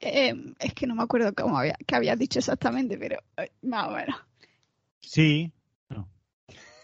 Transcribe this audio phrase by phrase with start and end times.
[0.00, 3.88] eh, es que no me acuerdo cómo había, qué había dicho exactamente, pero eh, más
[3.88, 4.16] o menos.
[5.00, 5.52] Sí.
[5.88, 6.08] No.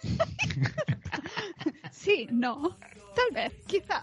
[1.93, 2.79] sí, no.
[3.15, 4.03] Tal vez, quizá.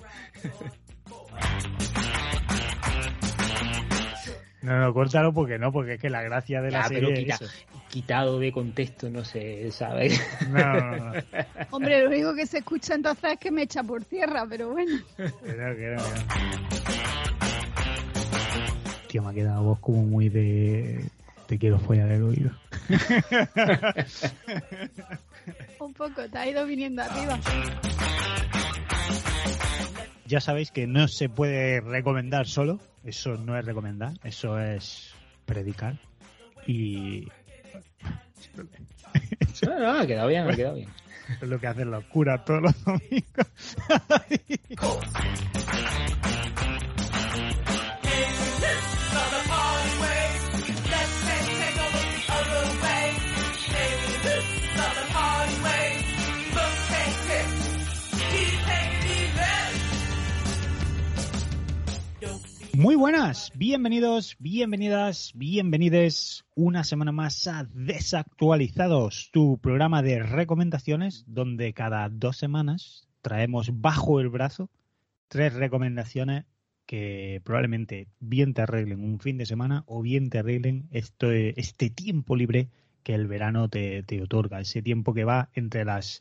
[4.62, 7.40] No, no, córtalo porque no, porque es que la gracia de la serie es
[7.90, 10.20] quitado de contexto, no sé, ¿sabes?
[10.50, 11.14] No, no, no.
[11.72, 15.00] Hombre, lo único que se escucha entonces es que me echa por tierra, pero bueno.
[15.16, 16.04] Creo que no,
[19.22, 21.06] me ha quedado voz como muy de
[21.48, 22.52] te quiero follar el oído.
[25.80, 27.40] Un poco, te ha ido viniendo arriba.
[30.26, 35.14] Ya sabéis que no se puede recomendar solo, eso no es recomendar, eso es
[35.46, 36.00] predicar.
[36.66, 37.28] Y.
[39.66, 40.90] No, no, ha quedado bien, ha quedado bien.
[41.42, 43.48] Es lo que hacen los curas todos los domingos.
[62.78, 71.74] Muy buenas, bienvenidos, bienvenidas, bienvenides una semana más a Desactualizados, tu programa de recomendaciones donde
[71.74, 74.70] cada dos semanas traemos bajo el brazo
[75.30, 76.44] tres recomendaciones
[76.86, 81.90] que probablemente bien te arreglen un fin de semana o bien te arreglen este, este
[81.90, 82.68] tiempo libre
[83.04, 86.20] que el verano te, otorga, ese tiempo que va entre las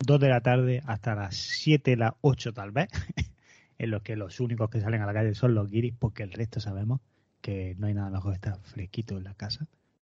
[0.00, 2.88] 2 de la tarde hasta las 7, las 8 tal vez.
[3.78, 6.32] en los que los únicos que salen a la calle son los guiris, porque el
[6.32, 7.00] resto sabemos
[7.40, 9.66] que no hay nada mejor que estar fresquito en la casa,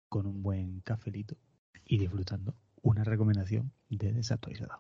[0.10, 1.36] con un buen cafelito
[1.86, 4.80] y disfrutando una recomendación de desactualizado.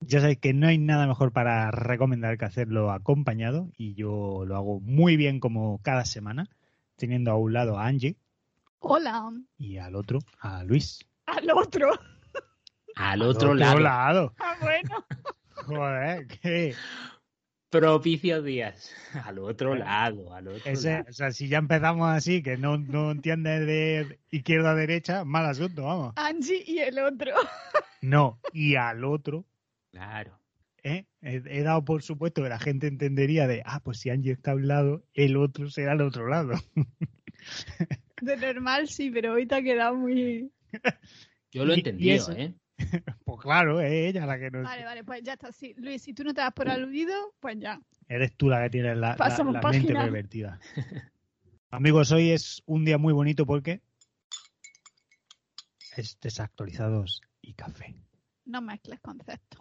[0.00, 4.56] Ya sabéis que no hay nada mejor para recomendar que hacerlo acompañado y yo lo
[4.56, 6.48] hago muy bien como cada semana,
[6.96, 8.16] teniendo a un lado a Angie.
[8.78, 9.30] Hola.
[9.58, 11.06] Y al otro a Luis.
[11.26, 11.90] Al otro.
[12.96, 13.78] Al otro, lado.
[13.78, 14.34] lado.
[14.38, 15.04] Ah, bueno.
[15.66, 16.74] Joder, ¿qué?
[17.70, 18.92] Propicios días.
[19.24, 21.04] Al otro lado, al otro lado.
[21.08, 25.46] O sea, si ya empezamos así, que no, no entiendes de izquierda a derecha, mal
[25.46, 26.12] asunto, vamos.
[26.16, 27.32] Angie y el otro.
[28.02, 29.44] No, y al otro.
[29.90, 30.40] Claro.
[30.82, 31.04] ¿eh?
[31.20, 34.54] He, dado por supuesto que la gente entendería de, ah, pues si Angie está a
[34.54, 36.54] un lado, el otro será al otro lado.
[38.22, 40.50] De normal sí, pero hoy te ha quedado muy...
[41.52, 42.54] Yo lo he entendido, ¿eh?
[43.24, 44.64] pues claro, es ella la que nos.
[44.64, 45.52] Vale, vale, pues ya está.
[45.52, 45.74] Sí.
[45.76, 47.80] Luis, si tú no te das por aludido, pues ya.
[48.08, 49.16] Eres tú la que tienes la,
[49.70, 50.58] mente pervertida.
[51.70, 53.80] Amigos, hoy es un día muy bonito porque
[55.96, 57.94] es desactualizados y café.
[58.44, 59.60] No mezcles conceptos.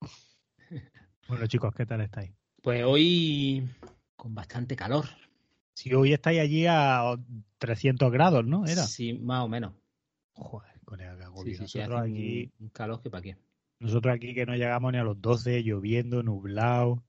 [1.28, 2.32] Bueno, chicos, ¿qué tal estáis?
[2.60, 3.70] Pues hoy
[4.16, 5.04] con bastante calor.
[5.74, 7.16] Si hoy estáis allí a
[7.58, 8.66] 300 grados, ¿no?
[8.66, 8.82] ¿Era?
[8.82, 9.72] Sí, más o menos.
[10.32, 13.36] Joder nosotros aquí, un calor que para qué.
[13.78, 17.02] Nosotros aquí que no llegamos ni a los 12, lloviendo, nublado.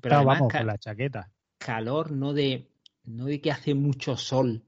[0.00, 1.30] Pero vamos con la chaqueta.
[1.58, 2.68] Calor no de,
[3.04, 4.62] no de que hace mucho sol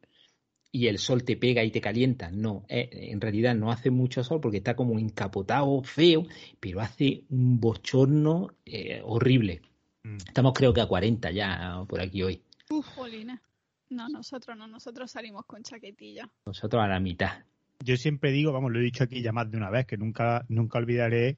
[0.71, 2.31] y el sol te pega y te calienta.
[2.31, 6.25] No, eh, en realidad no hace mucho sol porque está como encapotado, feo,
[6.61, 9.63] pero hace un bochorno eh, horrible.
[10.05, 10.17] Mm.
[10.17, 12.43] Estamos creo que a 40 ya por aquí hoy.
[12.71, 13.43] Uf, Jolina.
[13.91, 16.29] No, nosotros no, nosotros salimos con chaquetilla.
[16.45, 17.43] Nosotros a la mitad
[17.85, 20.45] yo siempre digo, vamos, lo he dicho aquí ya más de una vez, que nunca,
[20.49, 21.37] nunca olvidaré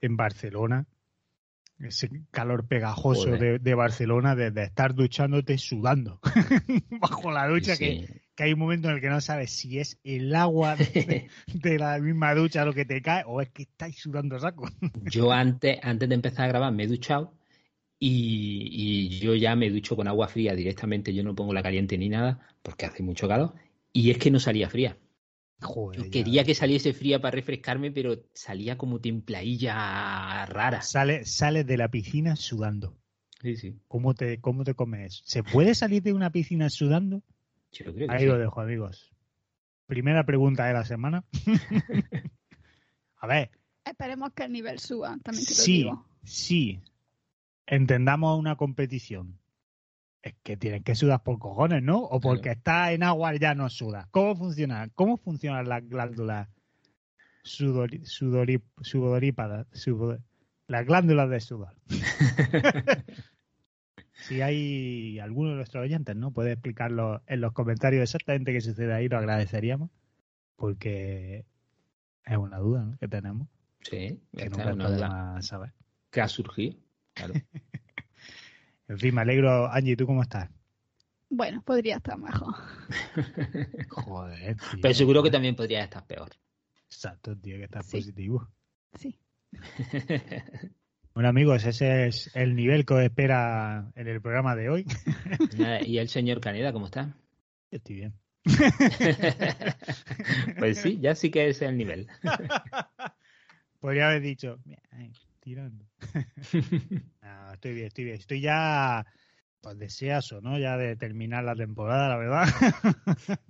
[0.00, 0.86] en Barcelona
[1.78, 6.20] ese calor pegajoso de, Barcelona, de, estar duchándote sudando
[7.00, 10.34] bajo la ducha, que, hay un momento en el que no sabes si es el
[10.34, 10.76] agua
[11.46, 14.68] de, la misma ducha lo que te cae o es que estáis sudando saco.
[15.10, 17.34] yo antes, antes de empezar a grabar me he duchado
[17.98, 21.96] y, y, yo ya me ducho con agua fría directamente, yo no pongo la caliente
[21.98, 23.54] ni nada porque hace mucho calor
[23.92, 24.96] y es que no salía fría
[26.10, 30.82] quería que saliese fría para refrescarme, pero salía como templadilla rara.
[30.82, 32.96] Sale, sale de la piscina sudando.
[33.40, 33.76] Sí, sí.
[33.88, 35.22] ¿Cómo te, cómo te comes?
[35.24, 37.22] ¿Se puede salir de una piscina sudando?
[37.72, 39.12] Yo creo que Ahí lo dejo, amigos.
[39.86, 41.24] Primera pregunta de la semana.
[43.16, 43.50] A ver.
[43.84, 46.80] Esperemos que el nivel suba, también te sí, lo Sí,
[47.66, 49.41] entendamos una competición
[50.22, 51.98] es que tienes que sudar por cojones, ¿no?
[51.98, 54.06] O porque está en agua ya no sudas.
[54.10, 54.88] ¿Cómo funciona?
[54.94, 56.48] ¿Cómo funcionan las glándulas
[57.42, 59.66] sudori, sudori, sudorípadas?
[59.72, 60.20] Sudor,
[60.68, 61.74] las glándulas de sudor.
[64.12, 66.30] si hay alguno de nuestros oyentes, ¿no?
[66.30, 69.90] Puede explicarlo en los comentarios exactamente qué sucede ahí, lo agradeceríamos.
[70.54, 71.44] Porque
[72.24, 72.96] es una duda ¿no?
[72.98, 73.48] que tenemos.
[73.80, 75.72] Sí, Que nunca duda podemos saber.
[76.10, 76.76] que ha surgido.
[77.14, 77.34] Claro.
[78.92, 79.70] En fin, me alegro.
[79.72, 80.50] Angie, ¿tú cómo estás?
[81.30, 82.54] Bueno, podría estar mejor.
[83.88, 84.78] Joder, tío.
[84.82, 86.30] Pero seguro que también podría estar peor.
[86.86, 87.98] Exacto, tío, que estás Sí.
[87.98, 88.48] positivo.
[88.94, 89.18] Sí.
[91.14, 94.86] Bueno, amigos, ese es el nivel que os espera en el programa de hoy.
[95.58, 97.16] Nada, ¿Y el señor Caneda cómo está?
[97.70, 98.14] Estoy bien.
[100.58, 102.08] pues sí, ya sí que es el nivel.
[103.80, 105.12] Podría haber dicho, "Mira, ahí,
[105.42, 105.84] tirando.
[107.22, 108.16] No, estoy bien, estoy bien.
[108.16, 109.06] Estoy ya,
[109.60, 110.58] pues deseoso, ¿no?
[110.58, 112.44] Ya de terminar la temporada, la verdad.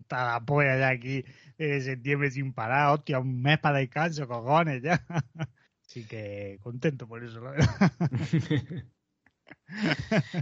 [0.00, 1.24] está, la polla ya aquí
[1.58, 2.94] desde septiembre sin parar.
[2.94, 5.04] Hostia, un mes para descanso, cojones, ya.
[5.86, 7.92] Así que contento por eso, la verdad.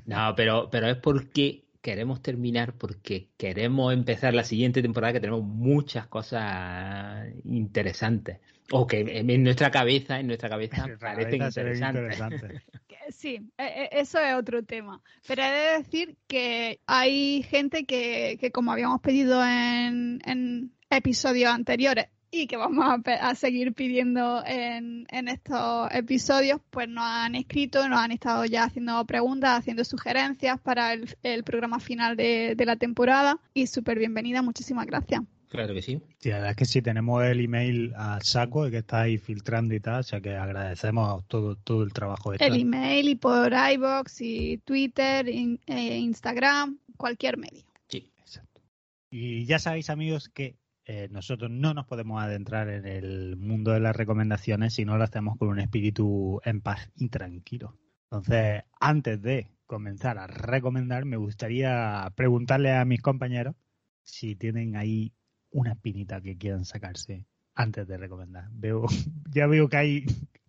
[0.06, 5.42] No, pero, pero es porque queremos terminar, porque queremos empezar la siguiente temporada, que tenemos
[5.42, 8.38] muchas cosas interesantes.
[8.72, 12.02] O que en nuestra cabeza, en nuestra cabeza parecen interesantes.
[12.02, 12.62] interesante.
[13.10, 15.02] Sí, e- e- eso es otro tema.
[15.26, 21.50] Pero he de decir que hay gente que, que como habíamos pedido en, en episodios
[21.52, 27.88] anteriores y que vamos a, seguir pidiendo en, en estos episodios, pues nos han escrito,
[27.88, 32.64] nos han estado ya haciendo preguntas, haciendo sugerencias para el, el programa final de, de
[32.66, 33.40] la temporada.
[33.52, 35.22] Y súper bienvenida, muchísimas gracias.
[35.50, 36.00] Claro que sí.
[36.18, 39.18] Sí, la verdad es que sí, tenemos el email a saco y que está ahí
[39.18, 42.44] filtrando y tal, o sea que agradecemos todo, todo el trabajo hecho.
[42.44, 47.64] El email y por iBox y Twitter, in- eh, Instagram, cualquier medio.
[47.88, 48.12] Sí.
[48.20, 48.62] Exacto.
[49.10, 50.54] Y ya sabéis, amigos, que
[50.84, 55.04] eh, nosotros no nos podemos adentrar en el mundo de las recomendaciones si no lo
[55.04, 57.76] hacemos con un espíritu en paz y tranquilo.
[58.04, 63.56] Entonces, antes de comenzar a recomendar, me gustaría preguntarle a mis compañeros
[64.04, 65.12] si tienen ahí
[65.50, 67.24] una espinita que quieran sacarse
[67.54, 68.48] antes de recomendar.
[68.52, 68.86] Veo,
[69.30, 70.04] ya veo que hay.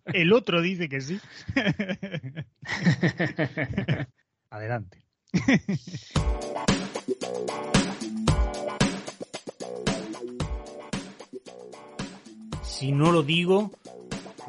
[0.06, 1.20] El otro dice que sí.
[4.50, 4.98] Adelante.
[12.62, 13.70] Si no lo digo,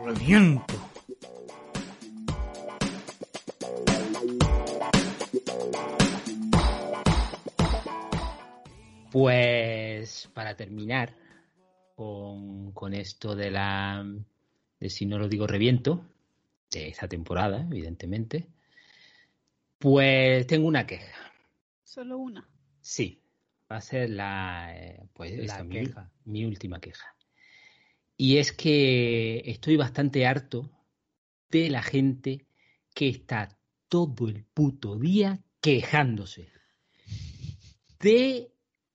[0.04, 0.83] reviento.
[9.14, 11.16] Pues para terminar
[11.96, 14.04] con, con esto de la
[14.80, 16.04] de si no lo digo reviento,
[16.72, 18.48] de esta temporada, evidentemente,
[19.78, 21.32] pues tengo una queja.
[21.84, 22.50] Solo una.
[22.82, 23.22] Sí,
[23.72, 26.12] va a ser la eh, pues La esta, mi- queja.
[26.26, 27.16] mi última queja.
[28.18, 30.72] Y es que estoy bastante harto
[31.52, 32.48] de la gente
[32.96, 33.60] que está
[33.90, 36.50] todo el puto día quejándose.
[38.00, 38.53] De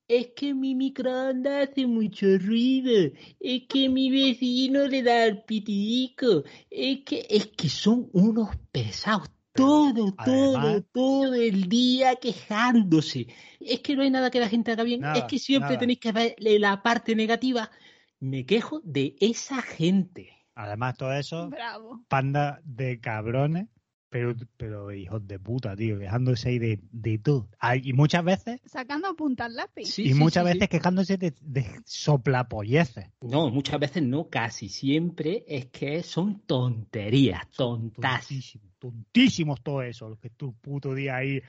[0.09, 6.43] es que mi microondas hace mucho ruido, es que mi vecino le da el pitico,
[6.71, 13.27] es que es que son unos pesados todo, todo, además- todo el día quejándose.
[13.61, 15.81] Es que no hay nada que la gente haga bien, Nada, es que siempre nada.
[15.81, 17.71] tenéis que verle la parte negativa.
[18.21, 20.31] Me quejo de esa gente.
[20.55, 22.05] Además, todo eso, Bravo.
[22.09, 23.69] panda de cabrones,
[24.11, 27.49] pero, pero hijos de puta, tío, quejándose ahí de, de todo.
[27.83, 29.87] Y muchas veces, Sacando punta al lápiz.
[29.87, 30.55] Sí, y sí, muchas sí, sí.
[30.55, 33.07] veces quejándose de, de soplapolleces.
[33.21, 38.27] No, muchas veces no, casi siempre es que son tonterías, tontas.
[38.29, 41.43] Tontísimos, tontísimos todo eso, los que tu puto día ahí.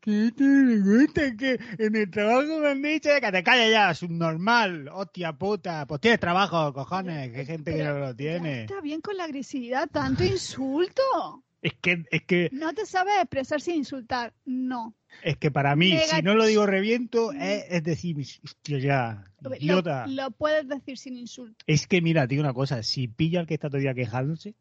[0.00, 4.88] ¿Qué te gusta que en el trabajo me han dicho que te calles ya, subnormal,
[4.88, 8.60] hostia puta, pues tienes trabajo, cojones, que gente que no lo ya tiene.
[8.62, 11.44] está bien con la agresividad, tanto insulto.
[11.62, 14.34] Es que, es que, No te sabes expresar sin insultar.
[14.44, 14.96] No.
[15.22, 20.06] es que para mí, si no lo digo reviento, es, es decir, hostia ya, idiota.
[20.08, 21.64] lo puedes decir sin insulto.
[21.68, 24.56] Es que mira, te digo una cosa, si pilla al que está todavía quejándose,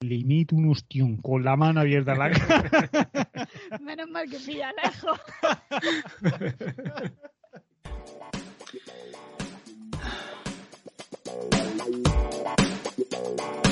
[0.00, 3.48] le un ostión con la mano abierta en la cara.
[3.80, 5.20] Menos mal que pilla lejos.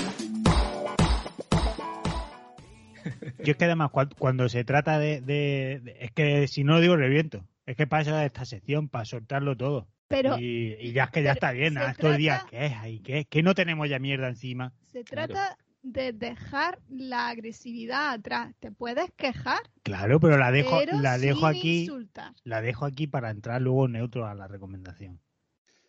[3.45, 6.75] Yo es que además cuan- cuando, se trata de, de- de- Es que si no
[6.75, 7.45] lo digo reviento.
[7.67, 9.89] Es que pasa esta sección para soltarlo todo.
[10.09, 11.87] Pero y, y ya es que ya está bien, ¿no?
[11.87, 13.01] estos días ¿qué es ahí?
[13.01, 14.73] ¿Qué, que no tenemos ya mierda encima?
[14.91, 15.35] se Claro.
[15.35, 18.55] trata de dejar la agresividad atrás.
[18.59, 22.33] Te puedes quejar, Claro, pero la dejo, pero la dejo sin aquí, insultar.
[22.45, 25.21] la dejo aquí para entrar luego neutro a la recomendación.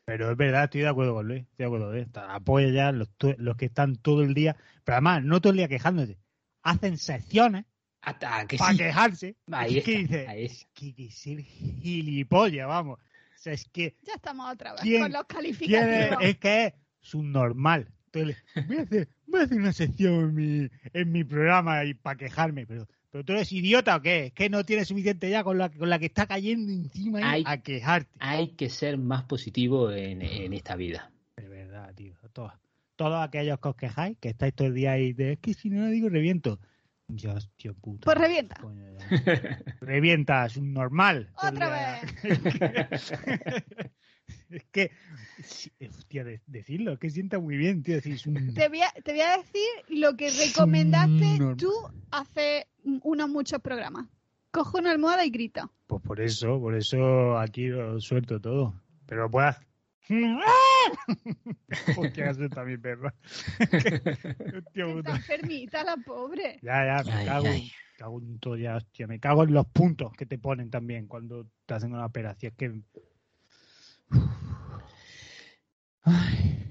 [0.05, 2.07] Pero es verdad, estoy de acuerdo con Luis, estoy de acuerdo con Luis.
[2.15, 5.67] Apoya ya los, los que están todo el día, pero además no todo el día
[5.67, 6.17] quejándose.
[6.63, 7.65] Hacen secciones
[8.47, 8.77] que para sí.
[8.77, 9.35] quejarse.
[9.51, 12.99] Ahí Es que está, dice, ahí que hay que ser gilipollas, vamos.
[12.99, 16.23] O sea, es que Ya estamos otra vez ¿Quién- con los ¿quién es, calificativos.
[16.23, 17.87] es que es subnormal.
[18.11, 21.93] Entonces, voy a hacer, voy a hacer una sección en mi, en mi programa y
[21.93, 24.25] para quejarme, pero, pero tú eres idiota o qué?
[24.27, 27.43] Es que no tienes suficiente ya con la, con la que está cayendo encima Hay-
[27.45, 28.09] a quejarte.
[28.19, 31.11] Hay que ser más positivo en, en esta vida.
[31.37, 32.15] De verdad, tío.
[32.33, 32.51] Todos,
[32.99, 35.69] todos aquellos que os quejáis, que estáis todo el día ahí de es que si
[35.69, 36.59] no lo digo reviento.
[37.07, 38.03] Ya, hostia puta.
[38.03, 38.55] Pues revienta.
[38.61, 38.83] Coño.
[39.79, 41.31] Revienta, es un normal.
[41.41, 42.13] Otra vez.
[44.49, 44.91] es que,
[45.89, 47.95] hostia, de- decirlo, es que sienta muy bien, tío.
[47.95, 51.71] Decir, es un- Te voy, a, te voy a decir lo que recomendaste tú
[52.11, 54.07] hace unos muchos programas.
[54.51, 55.71] Coge una almohada y grita.
[55.87, 58.73] Pues por eso, por eso aquí lo suelto todo.
[59.05, 59.57] Pero puedas.
[61.95, 63.11] Porque asusta a mi perro.
[63.59, 66.59] Hostia Está enfermita la pobre.
[66.61, 67.71] Ya, ya, me Ay, cago, ay.
[67.97, 69.07] cago en todo ya, hostia.
[69.07, 72.51] Me cago en los puntos que te ponen también cuando te hacen una operación.
[72.51, 72.81] Es que.
[76.03, 76.65] Ay.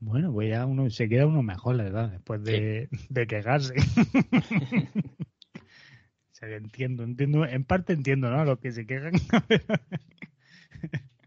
[0.00, 3.74] Bueno, pues ya uno se queda uno mejor, la verdad, después de, de quejarse.
[6.30, 8.44] O sea, entiendo, entiendo, en parte entiendo, ¿no?
[8.44, 9.10] Los que se quejan.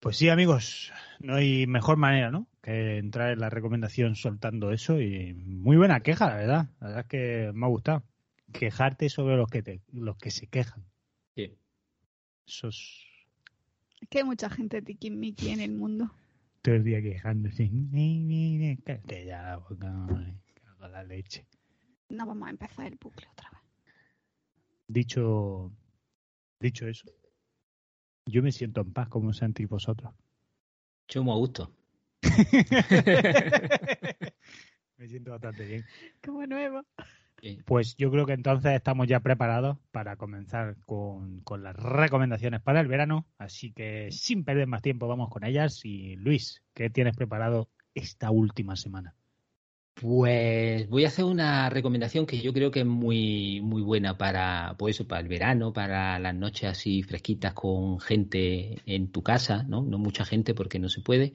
[0.00, 2.46] Pues sí, amigos, no hay mejor manera, ¿no?
[2.62, 6.68] Que entrar en la recomendación soltando eso y muy buena queja, la verdad.
[6.80, 8.04] La verdad es que me ha gustado.
[8.52, 10.84] Quejarte sobre los que te, los que se quejan.
[11.34, 11.58] Sí.
[12.46, 13.06] Eso es
[14.08, 16.10] que hay mucha gente tiquismiqui en el mundo.
[16.62, 17.70] todo el día quejándose.
[19.06, 21.46] Que ya la boca, me cago en la leche.
[22.08, 23.60] No vamos a empezar el bucle otra vez.
[24.88, 25.72] Dicho,
[26.60, 27.08] dicho eso,
[28.26, 30.12] yo me siento en paz como sentís vosotros.
[31.08, 31.72] Yo a gusto.
[34.98, 35.84] me siento bastante bien.
[36.24, 36.82] Como nuevo.
[37.64, 42.80] Pues yo creo que entonces estamos ya preparados para comenzar con, con las recomendaciones para
[42.80, 43.26] el verano.
[43.38, 45.84] Así que sin perder más tiempo vamos con ellas.
[45.84, 49.14] Y Luis, ¿qué tienes preparado esta última semana?
[49.98, 54.74] Pues voy a hacer una recomendación que yo creo que es muy, muy buena para,
[54.78, 59.62] pues eso, para el verano, para las noches así fresquitas con gente en tu casa,
[59.62, 59.80] ¿no?
[59.82, 61.32] No mucha gente porque no se puede.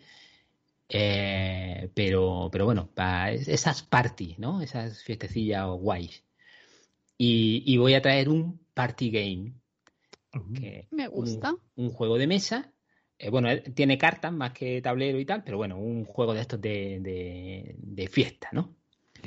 [0.89, 4.61] Eh, pero, pero bueno, para esas parties, ¿no?
[4.61, 6.23] Esas fiestecillas guays.
[7.17, 9.53] Y, y voy a traer un party game.
[10.53, 11.55] Que Me un- gusta.
[11.77, 12.71] un juego de mesa.
[13.23, 16.41] Eh, bueno, él tiene cartas más que tablero y tal, pero bueno, un juego de
[16.41, 18.75] estos de, de, de fiesta, ¿no?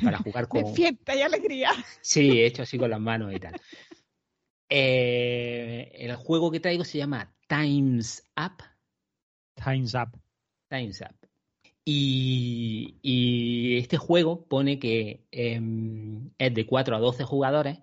[0.03, 0.65] Para jugar con.
[0.65, 1.71] De fiesta y alegría.
[2.01, 3.55] Sí, hecho así con las manos y tal.
[4.69, 8.65] Eh, el juego que traigo se llama Times Up.
[9.55, 10.19] Time's up.
[10.69, 11.29] Times Up.
[11.85, 17.79] Y, y este juego pone que em, es de 4 a 12 jugadores.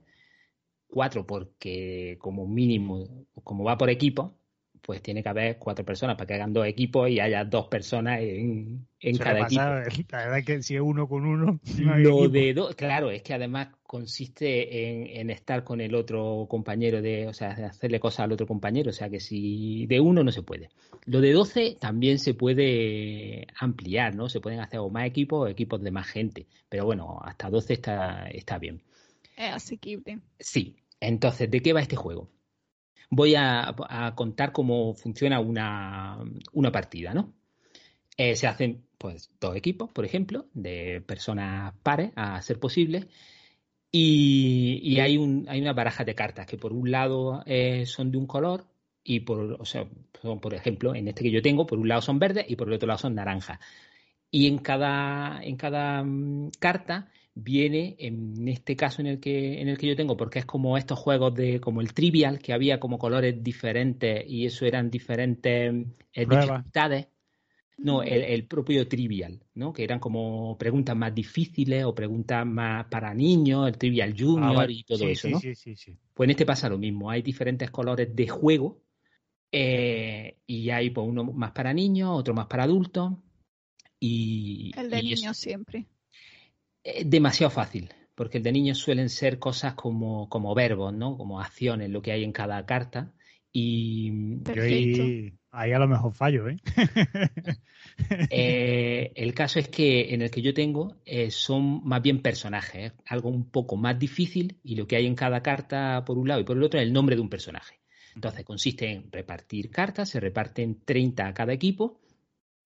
[0.88, 4.41] 4 porque como mínimo, como va por equipo,
[4.82, 8.20] pues tiene que haber cuatro personas para que hagan dos equipos y haya dos personas
[8.22, 9.72] en, en cada equipo.
[9.76, 12.30] pasar, La verdad es que si es uno con uno, no hay Lo equipo.
[12.30, 17.28] de dos, claro, es que además consiste en, en estar con el otro compañero, de,
[17.28, 20.32] o sea, de hacerle cosas al otro compañero, o sea que si de uno no
[20.32, 20.70] se puede.
[21.06, 24.30] Lo de 12 también se puede ampliar, ¿no?
[24.30, 27.74] Se pueden hacer o más equipos o equipos de más gente, pero bueno, hasta 12
[27.74, 28.82] está, está bien.
[29.36, 30.20] Es asequible.
[30.40, 32.30] Sí, entonces, ¿de qué va este juego?
[33.12, 33.76] Voy a,
[34.16, 36.18] contar cómo funciona una,
[36.54, 37.34] una partida, ¿no?
[38.18, 43.08] Eh, se hacen, pues, dos equipos, por ejemplo, de personas pares, a ser posible,
[43.92, 48.12] y, y hay, un, hay una baraja de cartas que por un lado eh, son
[48.12, 48.66] de un color
[49.04, 49.86] y por, o sea,
[50.22, 52.68] son, por ejemplo, en este que yo tengo, por un lado son verdes y por
[52.68, 53.60] el otro lado son naranjas.
[54.30, 59.68] Y en cada, en cada mm, carta viene, en este caso en el que, en
[59.68, 62.80] el que yo tengo, porque es como estos juegos de, como el trivial, que había
[62.80, 65.74] como colores diferentes y eso eran diferentes
[66.14, 67.08] eh, dificultades.
[67.78, 69.74] No, el, el propio trivial, ¿no?
[69.74, 74.54] Que eran como preguntas más difíciles o preguntas más para niños, el trivial junior Ah,
[74.54, 74.74] vale.
[74.74, 75.40] y todo Sí, eso, sí, ¿no?
[75.40, 75.98] sí, sí, sí.
[76.14, 78.84] Pues en este pasa lo mismo, hay diferentes colores de juego
[79.52, 83.14] eh, y hay pues, uno más para niños, otro más para adultos
[84.00, 85.88] y, El de y niños siempre.
[86.84, 91.18] Es demasiado fácil, porque el de niños suelen ser cosas como, como verbos, ¿no?
[91.18, 93.14] Como acciones, lo que hay en cada carta
[93.52, 94.12] Y
[94.58, 96.58] ahí, ahí, a lo mejor fallo, ¿eh?
[98.30, 102.92] eh el caso es que en el que yo tengo eh, son más bien personajes,
[102.92, 102.96] ¿eh?
[103.06, 106.42] algo un poco más difícil y lo que hay en cada carta por un lado
[106.42, 107.80] y por el otro es el nombre de un personaje.
[108.16, 112.02] Entonces consiste en repartir cartas, se reparten 30 a cada equipo.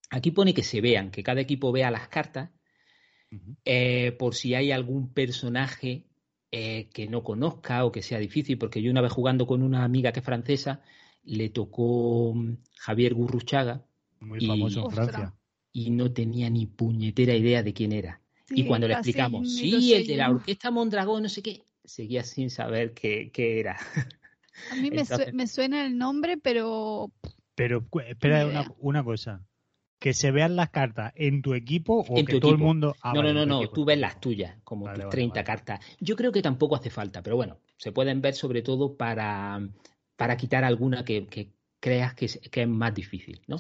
[0.10, 2.50] Aquí pone que se vean, que cada equipo vea las cartas
[4.18, 6.06] por si hay algún personaje
[6.58, 9.84] eh, que no conozca o que sea difícil, porque yo una vez jugando con una
[9.84, 10.82] amiga que es francesa,
[11.25, 13.84] le tocó mm, Javier Gurruchaga.
[14.22, 15.34] Muy famoso en Francia.
[15.74, 18.22] Y no tenía ni puñetera idea de quién era.
[18.50, 22.50] y cuando le explicamos, sí, el de la orquesta Mondragón, no sé qué, seguía sin
[22.50, 23.77] saber qué, era.
[24.72, 24.89] A mí
[25.34, 27.12] me, suena el nombre, pero...
[27.56, 29.46] Pero espera una, una cosa
[30.06, 32.96] que se vean las cartas en tu equipo o que todo el mundo.
[33.04, 35.80] no, no, no, no, tú ves las tuyas, como tus 30 cartas.
[36.00, 39.68] Yo creo que tampoco hace falta, pero bueno, se pueden ver sobre todo para,
[40.16, 41.26] para quitar alguna que,
[41.80, 43.58] creas que es, que es, más difícil, ¿no?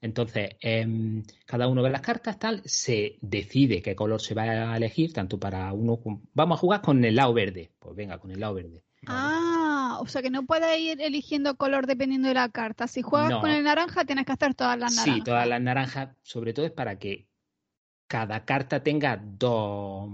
[0.00, 4.76] Entonces, em, cada uno ve las cartas, tal, se decide qué color se va a
[4.76, 5.98] elegir, tanto para uno.
[6.32, 7.72] Vamos a jugar con el lado verde.
[7.80, 8.84] Pues venga, con el lado verde.
[9.04, 9.57] Ah,
[10.00, 12.86] o sea que no puedes ir eligiendo color dependiendo de la carta.
[12.86, 15.14] Si juegas con el naranja, tienes que hacer todas las naranjas.
[15.16, 17.26] Sí, todas las naranjas, sobre todo es para que
[18.06, 20.10] cada carta tenga dos,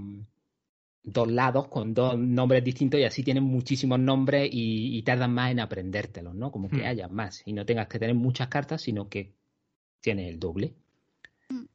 [1.03, 5.61] dos lados con dos nombres distintos y así tienen muchísimos nombres y, tardan más en
[5.61, 6.51] aprendértelos, ¿no?
[6.51, 6.87] Como que hmm.
[6.87, 9.33] haya más y no tengas que tener muchas cartas, sino que
[10.01, 10.75] tienes el doble.
[11.49, 11.67] Hmm.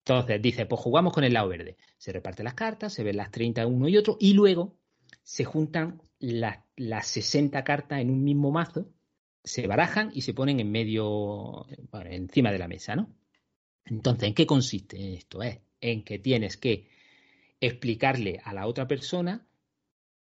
[0.00, 1.76] Entonces dice, pues jugamos con el lado verde.
[1.96, 4.74] Se reparten las cartas, se ven las 30 uno y otro y luego
[5.22, 8.88] se juntan las, 60 cartas en un mismo mazo,
[9.44, 11.66] se barajan y se ponen en medio,
[12.04, 13.14] encima de la mesa, ¿no?
[13.84, 15.42] Entonces, ¿en qué consiste esto?
[15.42, 16.88] Es en que tienes que
[17.60, 19.46] explicarle a la otra persona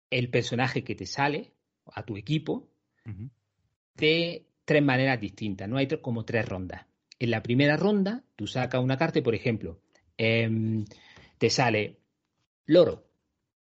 [0.09, 1.53] el personaje que te sale,
[1.85, 2.69] a tu equipo,
[3.95, 5.67] de tres maneras distintas.
[5.69, 6.85] No hay como tres rondas.
[7.19, 9.79] En la primera ronda, tú sacas una carta y, por ejemplo,
[10.17, 10.85] em,
[11.37, 11.99] te sale
[12.65, 13.07] loro.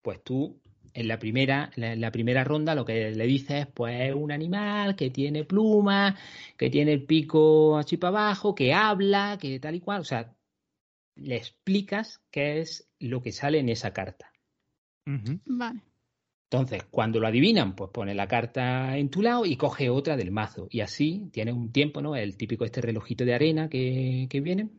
[0.02, 0.62] Pues tú
[0.94, 4.96] en la primera, en la primera ronda lo que le dices es pues un animal
[4.96, 6.16] que tiene plumas,
[6.58, 10.02] que tiene el pico así para abajo, que habla, que tal y cual.
[10.02, 10.36] O sea,
[11.16, 14.32] le explicas qué es lo que sale en esa carta.
[15.46, 15.82] Vale.
[16.52, 20.32] Entonces, cuando lo adivinan, pues pone la carta en tu lado y coge otra del
[20.32, 20.68] mazo.
[20.72, 22.16] Y así tiene un tiempo, ¿no?
[22.16, 24.70] El típico este relojito de arena que, que viene.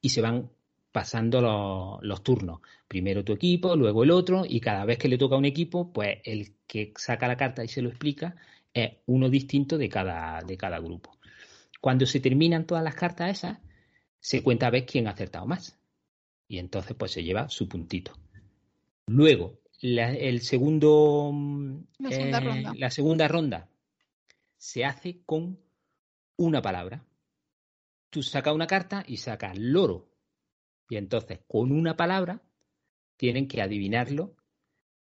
[0.00, 0.50] Y se van
[0.96, 2.62] pasando los, turnos.
[2.88, 5.92] Primero tu equipo, luego el otro, y cada vez que le toca a un equipo,
[5.92, 8.34] pues el que saca la carta y se lo explica
[8.72, 11.18] es uno distinto de cada, de cada grupo.
[11.82, 13.58] Cuando se terminan todas las cartas esas,
[14.20, 15.78] se cuenta a ver quién ha acertado más.
[16.48, 18.12] Y entonces pues se lleva su puntito.
[19.06, 21.30] Luego, la, el segundo,
[21.98, 22.72] la segunda, eh, ronda.
[22.74, 23.68] la segunda ronda
[24.56, 25.58] se hace con
[26.38, 27.04] una palabra.
[28.08, 30.15] Tú sacas una carta y sacas loro
[30.88, 32.42] y entonces, con una palabra,
[33.16, 34.34] tienen que adivinarlo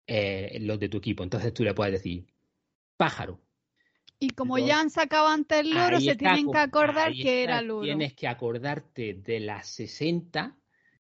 [0.07, 1.23] eh, los de tu equipo.
[1.23, 2.27] Entonces tú le puedes decir
[2.97, 3.41] pájaro.
[4.21, 7.85] Y como ya han sacado antes el loro, se tienen que acordar que era loro.
[7.85, 10.57] Tienes que acordarte de las 60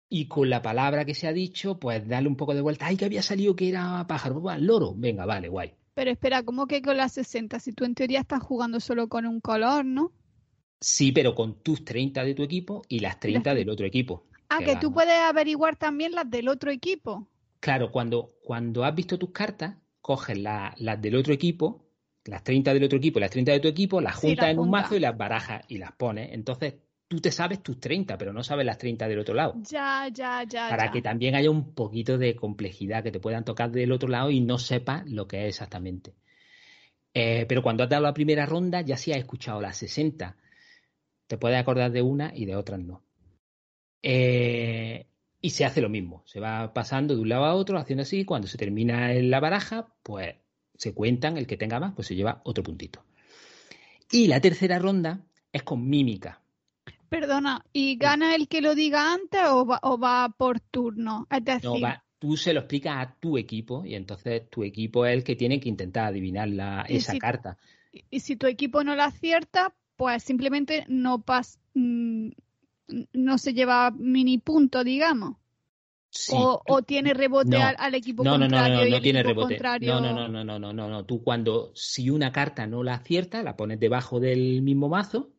[0.09, 2.87] y con la palabra que se ha dicho, pues darle un poco de vuelta.
[2.87, 4.41] Ay, que había salido que era pájaro.
[4.41, 4.93] Pues, loro.
[4.95, 5.73] Venga, vale, guay.
[5.93, 7.59] Pero espera, ¿cómo que con las 60?
[7.59, 10.11] Si tú en teoría estás jugando solo con un color, ¿no?
[10.81, 14.25] Sí, pero con tus 30 de tu equipo y las 30 del otro equipo.
[14.55, 17.27] Ah, que, tú puedes averiguar también las del otro equipo.
[17.59, 21.85] Claro, cuando, cuando has visto tus cartas, coges las del otro equipo,
[22.25, 24.69] las 30 del otro equipo y las 30 de tu equipo, las juntas en un
[24.69, 26.31] mazo y las barajas y las pones.
[26.31, 26.75] Entonces,
[27.07, 29.55] tú te sabes tus 30, pero no sabes las 30 del otro lado.
[29.69, 30.69] Ya, ya, ya.
[30.69, 34.31] Para que también haya un poquito de complejidad, que te puedan tocar del otro lado
[34.31, 36.15] y no sepas lo que es exactamente.
[37.13, 40.35] Eh, pero cuando has dado la primera ronda, ya sí has escuchado las 60.
[41.27, 43.01] Te puedes acordar de una y de otras no.
[44.07, 45.07] Eh,
[45.41, 48.23] y se hace lo mismo, se va pasando de un lado a otro, haciendo así,
[48.23, 50.35] cuando se termina en la baraja, pues
[50.75, 53.03] se cuentan, el que tenga más, pues se lleva otro puntito.
[54.11, 56.39] Y la tercera ronda es con mímica.
[57.09, 61.25] Perdona, ¿y gana el que lo diga antes o va, por turno?
[61.31, 61.63] Es decir...
[61.63, 65.23] No, va, tú se lo explicas a tu equipo y entonces tu equipo es el
[65.23, 67.57] que tiene que intentar adivinar la, esa carta.
[68.11, 71.59] Y si tu equipo no la acierta, pues simplemente no pasa...
[73.13, 75.37] No se lleva mini punto, digamos.
[76.31, 78.49] O, tiene rebote al, equipo contrario.
[78.49, 79.59] No, no, no, no tiene rebote.
[79.81, 81.05] No, no, no, no, no, no, no.
[81.05, 85.31] Tú cuando, si una carta no la acierta, la pones debajo del mismo mazo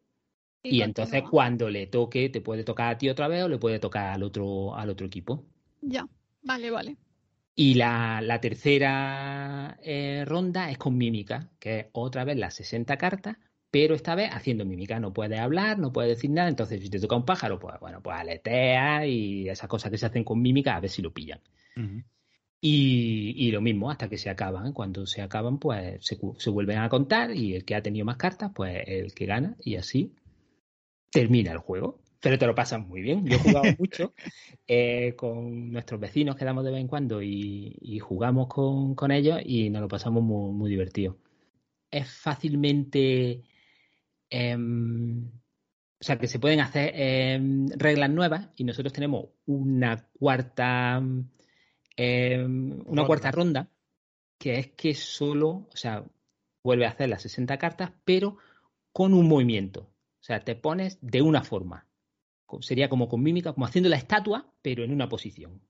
[0.63, 3.79] y, entonces cuando le toque, te puede tocar a ti otra vez o le puede
[3.79, 5.45] tocar al otro, al otro equipo.
[5.81, 6.07] Ya,
[6.43, 6.97] vale, vale.
[7.55, 13.39] Y la, tercera eh, ronda es con mímica, que es otra vez las 60 cartas,
[13.79, 14.99] pero esta vez haciendo mímica.
[14.99, 16.49] No puedes hablar, no puedes decir nada.
[16.49, 20.07] Entonces, si te toca un pájaro, pues bueno, pues aletea y esas cosas que se
[20.07, 21.43] hacen con mímica, a ver si lo pillan.
[22.59, 24.73] y, lo mismo, hasta que se acaban.
[24.73, 28.17] Cuando se acaban, pues se, se, vuelven a contar y el que ha tenido más
[28.17, 29.57] cartas, pues el que gana.
[29.63, 30.15] Y así
[31.11, 33.27] termina el juego pero te lo pasas muy bien.
[33.27, 34.15] Yo he jugado mucho
[34.67, 39.83] eh, con nuestros vecinos, quedamos de vez en cuando y, jugamos con, ellos y nos
[39.83, 41.19] lo pasamos muy, muy divertido.
[41.91, 43.43] Es fácilmente...
[44.31, 51.03] Em, o sea, que se pueden hacer em, reglas nuevas y nosotros tenemos una cuarta...
[51.97, 53.71] Em, una cuarta ronda
[54.39, 56.05] que es que solo, o sea,
[56.63, 58.37] vuelve a hacer las 60 cartas, pero
[58.93, 59.81] con un movimiento.
[60.21, 61.87] O sea, te pones de una forma
[62.61, 65.61] sería como con mímica, como haciendo la estatua, pero en una posición.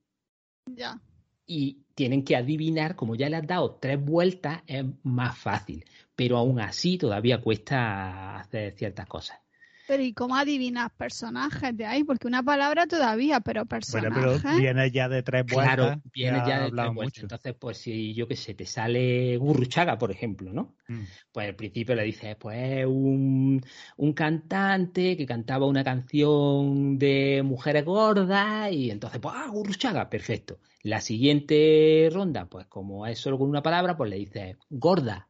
[0.67, 1.01] Ya.
[1.47, 5.85] Y tienen que adivinar, como ya le has dado tres vueltas, es más fácil.
[6.17, 9.39] Pero aún así todavía cuesta hacer ciertas cosas.
[9.87, 12.03] Pero ¿y cómo adivinas personajes de ahí?
[12.03, 14.13] Porque una palabra todavía, pero personajes...
[14.13, 15.77] Bueno, pero viene ya de tres vueltas.
[15.77, 17.23] Claro, viene ya, de tres vueltas.
[17.23, 20.75] Entonces, pues si yo qué sé, te sale Gurruchaga, por ejemplo, ¿no?
[20.89, 21.03] Mm.
[21.31, 23.65] Pues al principio le dices, pues un,
[23.97, 30.59] un cantante que cantaba una canción de mujeres gordas y entonces, pues, ah, Gurruchaga, perfecto.
[30.83, 35.29] La siguiente ronda, pues como es solo con una palabra, pues le dices gorda.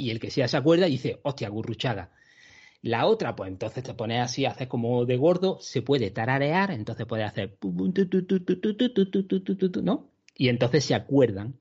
[0.00, 2.10] Y el que sea se acuerda dice, hostia, Gurruchaga.
[2.82, 7.04] La otra, pues entonces te pones así, haces como de gordo, se puede tararear, entonces
[7.06, 7.58] puede hacer
[9.82, 10.10] ¿no?
[10.34, 11.58] Y entonces se acuerdan.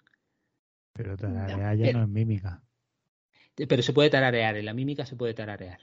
[0.93, 2.63] Pero tararear ya no es mímica.
[3.56, 5.80] Pero se puede tararear, en la mímica se puede tararear.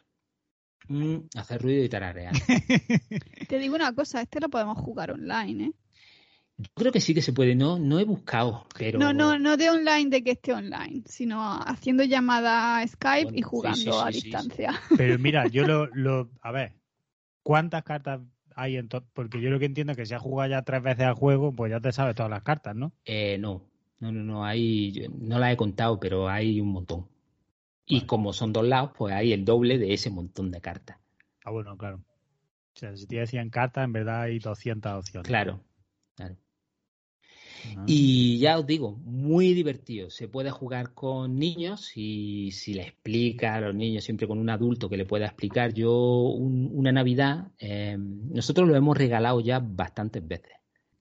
[1.35, 2.33] hacer ruido y tararear.
[3.49, 5.73] Te digo una cosa, este lo podemos jugar online, ¿eh?
[6.59, 8.99] Yo creo que sí que se puede, no, no he buscado, pero...
[8.99, 13.42] No, no, no de online de que esté online, sino haciendo llamada a Skype y
[13.42, 14.73] jugando a distancia.
[14.97, 16.73] Pero mira, yo lo, lo, a ver,
[17.42, 18.23] ¿cuántas cartas
[18.55, 19.05] hay en todo?
[19.12, 21.53] Porque yo lo que entiendo es que si has jugado ya tres veces al juego,
[21.53, 22.92] pues ya te sabes todas las cartas, ¿no?
[23.05, 23.62] Eh, no,
[24.01, 27.07] no, no, no, hay, no las he contado, pero hay un montón.
[27.85, 30.97] Y como son dos lados, pues hay el doble de ese montón de cartas.
[31.45, 31.99] Ah, bueno, claro.
[31.99, 35.29] O sea, si tienes 100 cartas, en verdad hay 200 opciones.
[35.29, 35.61] Claro,
[36.16, 36.37] claro.
[37.87, 40.11] Y ya os digo, muy divertido.
[40.11, 44.51] Se puede jugar con niños y si le explica a los niños, siempre con un
[44.51, 45.73] adulto que le pueda explicar.
[45.73, 50.53] Yo, una Navidad, em, nosotros lo hemos regalado ya bastantes veces.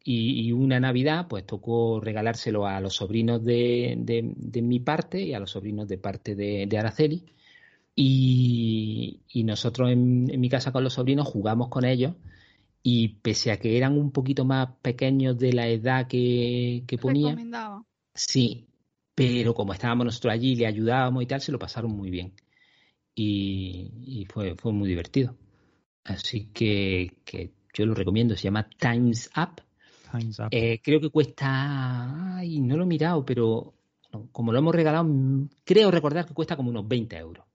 [0.07, 5.39] Y, una Navidad, pues tocó regalárselo a los sobrinos de, de, mi parte y a
[5.39, 7.23] los sobrinos de parte de, Araceli.
[7.95, 12.13] Y, y nosotros en mi casa con los sobrinos jugamos con ellos
[12.87, 17.35] y pese a que eran un poquito más pequeños de la edad que, que ponía,
[18.13, 18.67] sí,
[19.15, 22.33] pero como estábamos nosotros allí, le ayudábamos y tal, se lo pasaron muy bien.
[23.15, 25.35] Y, fue, fue muy divertido.
[26.03, 29.63] Así que, que, yo lo recomiendo, se llama Times Up.
[30.11, 30.49] Times Up.
[30.51, 33.73] Eh, creo que cuesta, ay, no lo he mirado, pero
[34.31, 35.09] como lo hemos regalado,
[35.63, 37.47] creo recordar que cuesta como unos 20 euros.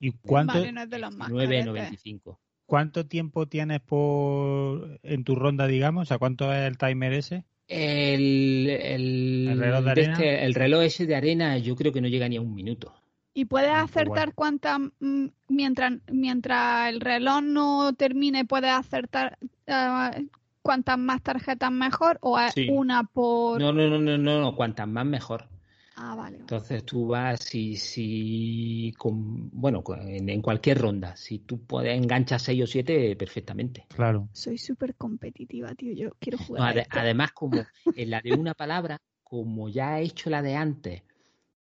[0.00, 0.54] ¿Y cuánto?
[0.54, 2.38] Vale, no es de los más 9,95.
[2.66, 6.12] ¿Cuánto tiempo tienes por en tu ronda, digamos?
[6.12, 7.44] ¿A cuánto es el timer ese?
[7.68, 10.12] El, el, reloj de arena.
[10.12, 12.94] Este, el reloj ese de arena yo creo que no llega ni a un minuto.
[13.34, 20.24] ¿Y puedes ah, acertar cuántas, mm, mientras, mientras el reloj no termine, puedes acertar uh,
[20.62, 22.38] cuántas más tarjetas mejor o
[22.70, 23.60] una por...
[23.60, 25.48] No, no, no, no, no, cuantas más mejor.
[25.96, 26.38] Ah, vale.
[26.38, 32.62] Entonces tú vas y si, con, bueno, en, cualquier ronda, si tú puedes enganchar 6
[32.62, 33.86] o 7, perfectamente.
[33.94, 34.28] Claro.
[34.32, 35.92] Soy súper competitiva, tío.
[35.92, 36.86] Yo quiero jugar.
[36.90, 37.56] además, como
[37.96, 41.02] en la de una palabra, como ya he hecho la de antes,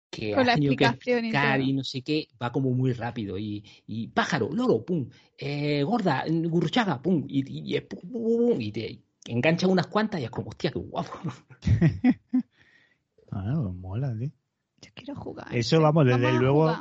[0.08, 3.36] que ha tenido que explicar y, no sé qué, va como muy rápido.
[3.36, 9.66] Y, y pájaro, loro, pum, eh, gorda, gurchaga, pum, y, y, pum, y te engancha
[9.66, 11.18] unas cuantas y es como, hostia, qué guapo.
[13.30, 14.30] Ah, pues mola, tío.
[14.82, 15.54] Yo quiero jugar.
[15.54, 16.74] Eso, vamos, desde luego,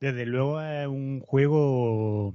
[0.00, 2.34] desde luego es un juego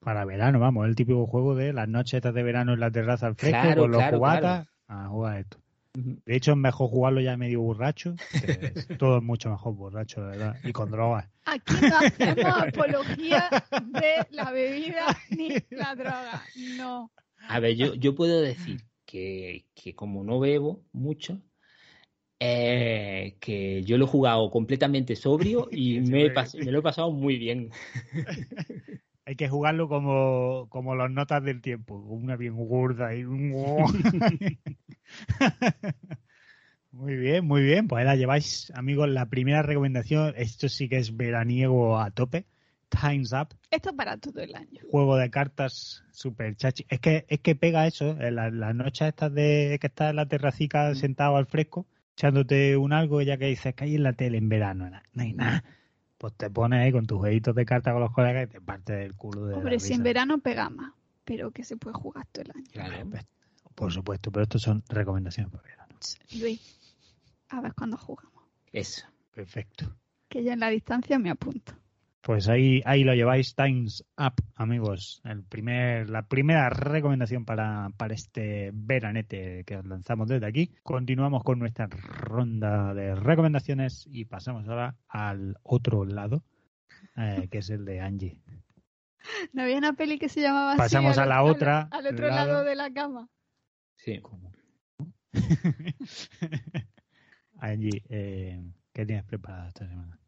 [0.00, 3.34] para verano, vamos, el típico juego de las noches de verano en la terraza al
[3.34, 5.58] fresco con los cubatas a jugar esto.
[5.94, 8.14] De hecho, es mejor jugarlo ya medio borracho.
[8.98, 10.56] todo es mucho mejor borracho, de verdad.
[10.62, 11.28] Y con drogas.
[11.44, 13.48] Aquí no hacemos apología
[13.86, 16.42] de la bebida ni la droga.
[16.76, 17.10] No.
[17.48, 21.40] A ver, yo, yo puedo decir que, que como no bebo mucho,
[22.40, 27.70] eh, que yo lo he jugado completamente sobrio y me, lo he pasado muy bien.
[29.24, 33.52] Hay que jugarlo como, como las notas del tiempo, una bien gorda y un...
[36.90, 37.86] Muy bien, muy bien.
[37.86, 39.08] Pues ahí la lleváis, amigos.
[39.10, 42.46] La primera recomendación, esto sí que es veraniego a tope.
[42.88, 44.80] Time's Up, Esto para todo el año.
[44.90, 46.86] juego de cartas super chachi.
[46.88, 50.16] Es que, es que pega eso, en la- las noches estas de que estás en
[50.16, 51.86] la terracica sentado al fresco,
[52.18, 55.32] echándote un algo, ya que dices que hay en la tele en verano, no hay
[55.34, 55.62] nada.
[56.18, 58.92] Pues te pones ahí con tus jueguitos de cartas con los colegas y te parte
[58.92, 60.92] del culo de la Hombre, si en verano pega más,
[61.24, 62.66] pero que se puede jugar todo el año.
[62.72, 63.08] Claro.
[63.08, 63.24] Pues,
[63.76, 65.94] Por supuesto, pero estos son recomendaciones para verano.
[66.40, 66.76] Luis,
[67.50, 68.42] a ver cuándo jugamos.
[68.72, 69.06] Eso.
[69.32, 69.96] Perfecto.
[70.28, 71.72] Que yo en la distancia me apunto.
[72.20, 75.20] Pues ahí, ahí lo lleváis, Times Up, amigos.
[75.24, 80.74] El primer, la primera recomendación para, para este veranete que os lanzamos desde aquí.
[80.82, 86.44] Continuamos con nuestra ronda de recomendaciones y pasamos ahora al otro lado,
[87.16, 88.42] eh, que es el de Angie.
[89.52, 90.78] ¿No había una peli que se llamaba así?
[90.78, 92.46] Pasamos al- a la al- otra Al, otro lado.
[92.52, 93.28] lado de la cama.
[93.96, 94.20] Sí.
[97.60, 98.60] Angie, eh,
[98.92, 100.18] ¿qué tienes preparado esta semana?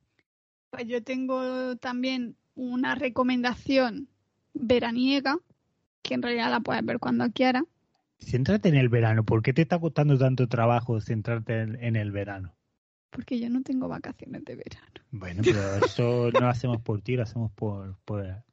[0.70, 4.08] Pues yo tengo también una recomendación
[4.54, 5.38] veraniega,
[6.02, 7.64] que en realidad la puedes ver cuando quieras.
[8.18, 9.24] Céntrate en el verano.
[9.24, 12.54] ¿Por qué te está costando tanto trabajo centrarte en, en el verano?
[13.10, 14.86] Porque yo no tengo vacaciones de verano.
[15.10, 18.44] Bueno, pero eso no lo hacemos por ti, lo hacemos por, por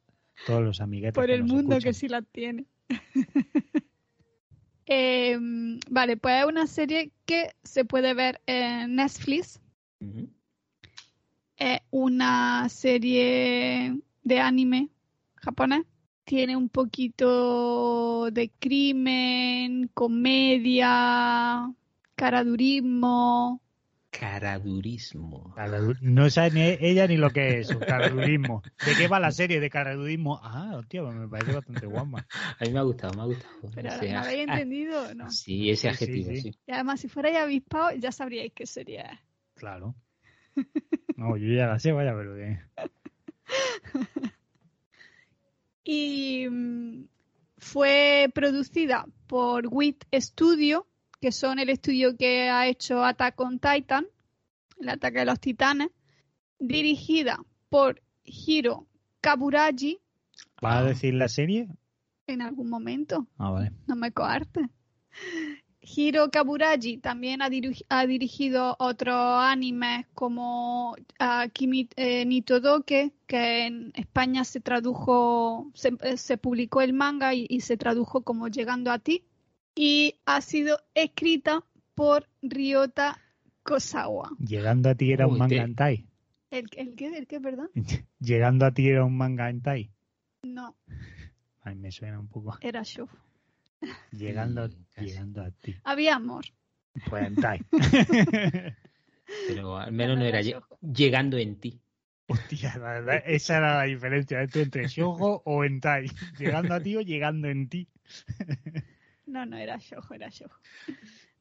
[0.44, 1.14] todos los amiguetes.
[1.14, 2.66] Por que el nos mundo que sí las tiene.
[4.90, 5.36] Eh,
[5.90, 9.60] vale, pues es una serie que se puede ver en Netflix.
[10.00, 10.30] Ujú.
[11.58, 14.88] Es una serie de anime
[15.36, 15.84] japonés.
[16.24, 21.72] Tiene un poquito de crimen, comedia,
[22.14, 23.60] caradurismo.
[24.10, 25.54] Caradurismo.
[25.56, 28.62] Caradu- No sabe ni ella ni lo que es, un caradurismo.
[28.84, 30.38] ¿De qué va la serie de caradurismo?
[30.42, 32.26] Ah, hostia, pues me parece bastante guapa.
[32.58, 33.54] A mí me ha gustado, me ha gustado.
[33.74, 35.14] Pero Ese ¿no aj- habéis ah, entendido?
[35.14, 35.30] No.
[35.30, 36.40] Sí, ese Sí, sí, adjetivo, sí.
[36.42, 36.58] sí.
[36.66, 38.78] Y además, si fuerais avispados, ya sabríais qué es.
[39.54, 39.94] Claro.
[41.18, 42.60] No, yo ya la sé, vaya, pero que...
[45.84, 47.04] y mm,
[47.58, 50.86] fue producida por WIT Studio,
[51.20, 54.06] que son el estudio que ha hecho Attack on Titan,
[54.80, 55.88] el ataque de los titanes,
[56.60, 58.86] dirigida por Hiro
[59.20, 59.98] Kaburagi
[60.62, 61.68] ¿Vas a decir la serie?
[62.28, 63.72] en algún momento, Ah, vale.
[63.88, 64.68] no me coarte.
[65.96, 73.12] Hiro Kaburagi también ha, diri- ha dirigido otros animes como ah, Kimi eh, ni Todoke,
[73.26, 78.22] que en España se tradujo, se, eh, se publicó el manga y, y se tradujo
[78.22, 79.24] como Llegando a ti.
[79.74, 83.18] Y ha sido escrita por Ryota
[83.62, 84.30] Kosawa.
[84.38, 86.06] Llegando a ti era un manga hentai.
[86.50, 87.16] ¿El, el qué?
[87.16, 87.70] ¿El qué, perdón?
[88.20, 89.90] Llegando a ti era un manga hentai.
[90.42, 90.76] No,
[91.62, 92.56] Ay, me suena un poco.
[92.60, 93.08] era show.
[94.12, 95.76] Llegando, Sí, llegando a ti.
[95.84, 96.44] Había amor.
[97.08, 97.60] Pues hentai.
[99.46, 100.78] Pero al menos no era era lle- Shoujo.
[100.80, 101.80] llegando en ti.
[102.26, 106.10] Hostia, la verdad, esa era la diferencia esto entre shoujo o hentai.
[106.38, 107.88] Llegando a ti o llegando en ti.
[109.26, 110.58] No, no, era Shoujo, era Shoujo.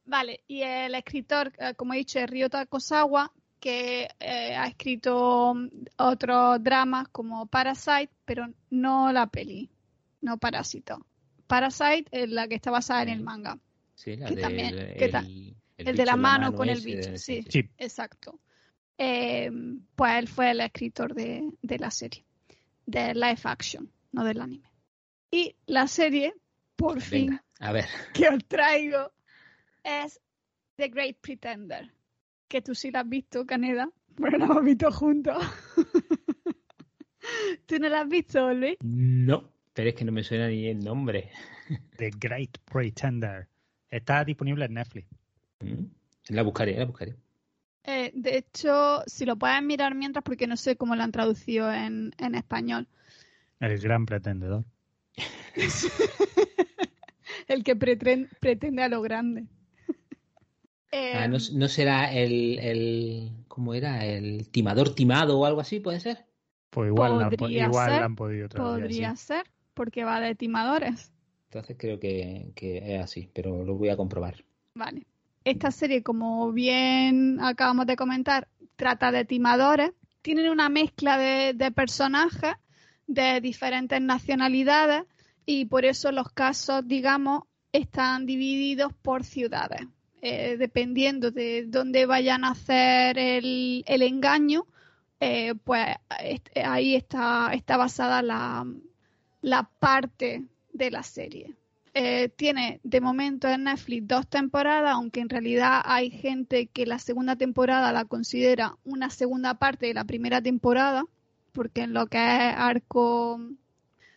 [0.05, 5.53] Vale, y el escritor, eh, como he dicho, es Ryota Kosawa, que eh, ha escrito
[5.97, 9.69] otros dramas como Parasite, pero no la peli,
[10.21, 11.05] no Parásito.
[11.47, 13.57] Parasite es la que está basada en el manga,
[13.95, 16.81] Sí, la Que también- el, que ta- el el de la en mano con el
[16.81, 17.43] bicho, sí.
[17.49, 17.69] Sí.
[17.77, 18.39] exacto.
[18.97, 19.49] Eh,
[19.95, 22.25] pues él fue el escritor de, de la serie,
[22.85, 24.71] de live action, no del anime.
[25.31, 26.33] Y la serie,
[26.75, 27.85] por fin, a ver.
[28.13, 29.11] que os traigo
[29.83, 30.19] es
[30.75, 31.91] The Great Pretender.
[32.47, 35.37] Que tú sí la has visto, Caneda, pero la hemos visto juntos.
[37.65, 38.77] ¿Tú no la has visto, Luis?
[38.81, 41.29] No, pero es que no me suena ni el nombre.
[41.97, 43.47] The Great Pretender.
[43.91, 45.07] Está disponible en Netflix.
[45.59, 45.83] Mm,
[46.29, 47.15] La buscaré, la buscaré.
[47.83, 51.71] Eh, de hecho, si lo puedes mirar mientras, porque no sé cómo la han traducido
[51.71, 52.87] en, en español.
[53.59, 54.65] El gran pretendedor.
[57.47, 59.45] El que pretren- pretende a lo grande.
[60.91, 63.31] Eh, Ah, ¿no, no será el, el.
[63.47, 64.05] ¿Cómo era?
[64.05, 65.79] ¿El timador timado o algo así?
[65.79, 66.25] ¿Puede ser?
[66.71, 69.25] Pues igual, Podría igual ser, la han podido traducir podría así.
[69.27, 69.45] ser,
[69.77, 71.13] porque va de timadores.
[71.45, 74.43] Entonces creo que, que es así, pero lo voy a comprobar.
[74.73, 75.05] Vale.
[75.43, 79.91] Esta serie, como bien acabamos de comentar, trata de timadores.
[80.23, 82.55] Tienen una mezcla de, de personajes
[83.05, 85.03] de diferentes nacionalidades
[85.45, 89.81] y por eso los casos, digamos, están divididos por ciudades.
[90.21, 94.65] Eh, dependiendo de dónde vayan a hacer el, el engaño,
[95.19, 95.85] eh, pues
[96.55, 98.65] ahí está, está basada la,
[99.41, 101.55] la parte de la serie.
[101.99, 106.99] eh, tiene de momento en Netflix dos temporadas, aunque en realidad hay gente que la
[106.99, 111.05] segunda temporada la considera una segunda parte de la primera temporada,
[111.53, 113.39] porque en lo que es arco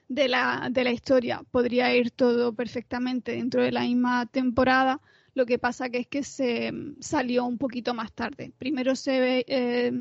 [0.09, 5.01] de la, de la historia podría ir todo perfectamente dentro de la misma temporada.
[5.35, 8.53] Lo que pasa que es que se salió un poquito más tarde.
[8.59, 9.93] Primero se, eh,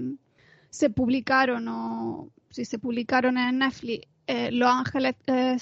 [0.70, 5.16] se publicaron o si se publicaron en Netflix eh, Los Ángeles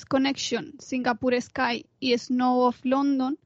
[0.04, 3.40] Connection, Singapore Sky y Snow of London.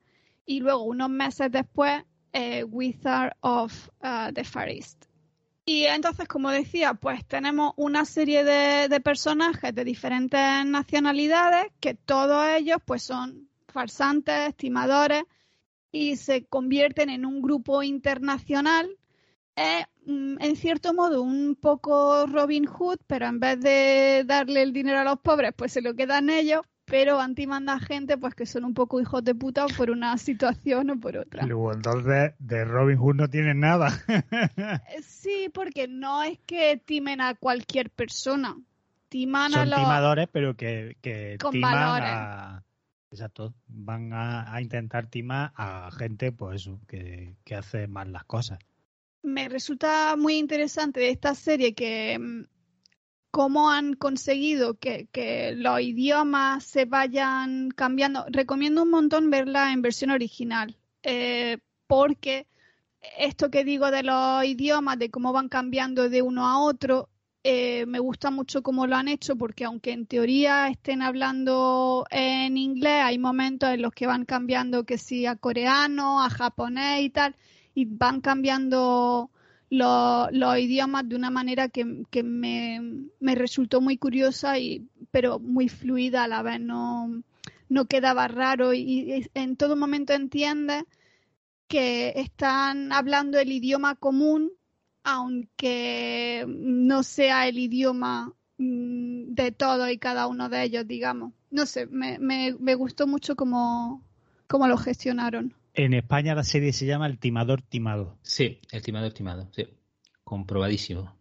[0.47, 2.03] Y luego, unos meses después,
[2.33, 5.05] eh, Wizard of uh, the Far East.
[5.63, 12.47] Y entonces, como decía, pues tenemos una serie de, personajes de diferentes nacionalidades que todos
[12.57, 15.23] ellos pues son farsantes, estimadores
[15.91, 18.89] y se convierten en un grupo internacional
[19.55, 24.99] mm, en cierto modo un poco Robin Hood, pero en vez de darle el dinero
[24.99, 28.73] a los pobres, pues se lo quedan ellos, pero anti-manda gente pues que son un
[28.73, 31.45] poco hijos de puta por una situación o por otra.
[31.45, 33.89] Luego, entonces de Robin Hood no tienen nada.
[34.91, 38.57] Eh, sí, porque no es que timen a cualquier persona.
[39.09, 39.79] Timan son a los...
[39.79, 42.09] timadores, pero que, que Con timan valores.
[42.11, 42.63] a...
[43.11, 48.23] Exacto, van a, a intentar timar a gente, pues eso, que, que hace mal las
[48.23, 48.59] cosas
[49.23, 52.45] me resulta muy interesante de esta serie que mm,
[53.31, 55.07] cómo han conseguido que,
[55.55, 58.25] los idiomas se vayan cambiando.
[58.29, 62.47] Recomiendo un montón verla en versión original, eh, porque
[63.17, 67.09] esto que digo de los idiomas, de cómo van cambiando de uno a otro,
[67.43, 72.57] eh, me gusta mucho cómo lo han hecho, porque aunque en teoría estén hablando en
[72.57, 77.09] inglés, hay momentos en los que van cambiando que sí a coreano, a japonés y
[77.09, 77.35] tal
[77.73, 79.29] y van cambiando
[79.69, 81.85] los, idiomas de una manera que,
[82.23, 87.23] me, resultó muy curiosa, y, pero muy fluida a la vez, no,
[87.69, 90.83] no quedaba raro y, y en todo momento entiendes
[91.67, 94.51] que están hablando el idioma común,
[95.03, 101.33] aunque no sea el idioma mm, de todos y cada uno de ellos, digamos.
[101.49, 104.03] No sé, me, me, me gustó mucho cómo,
[104.47, 105.55] cómo lo gestionaron.
[105.73, 108.17] En España la serie se llama El Timador Timado.
[108.21, 109.67] Sí, El Timador Timado, sí.
[110.23, 111.15] Comprobadísimo.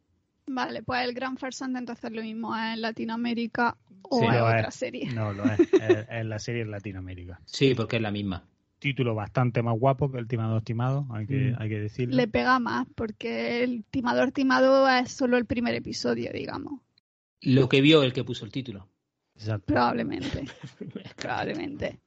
[0.47, 4.75] Vale, pues el Gran Farsante entonces lo mismo en Latinoamérica o sí, en otra es.
[4.75, 5.13] serie.
[5.13, 5.61] No, lo es.
[5.73, 7.41] es, es la serie en Latinoamérica.
[7.45, 8.45] Sí, porque es la misma.
[8.81, 11.57] Título bastante más guapo que El Timador Timado, hay que, mm.
[11.59, 12.17] hay que decirlo.
[12.17, 16.81] Le pega más, porque El Timador Timado es solo el primer episodio, digamos.
[17.43, 18.89] Lo que vio el que puso el título.
[19.37, 19.67] Exacto.
[19.67, 20.45] Probablemente.
[21.17, 22.01] Probablemente.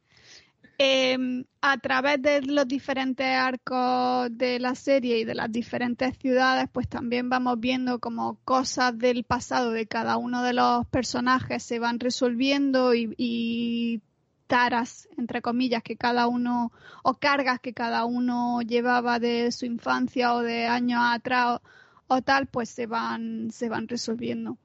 [0.86, 6.65] Eh, a través de los diferentes arcos de la serie y de las diferentes ciudades,
[6.74, 11.80] pues también vamos viendo como cosas del pasado de cada uno de los personajes se
[11.80, 14.02] van resolviendo y,
[14.48, 20.34] taras, entre comillas, que cada uno, o cargas que cada uno llevaba de su infancia
[20.34, 21.62] o de años atrás
[22.08, 24.58] o, tal, pues se van, se van resolviendo.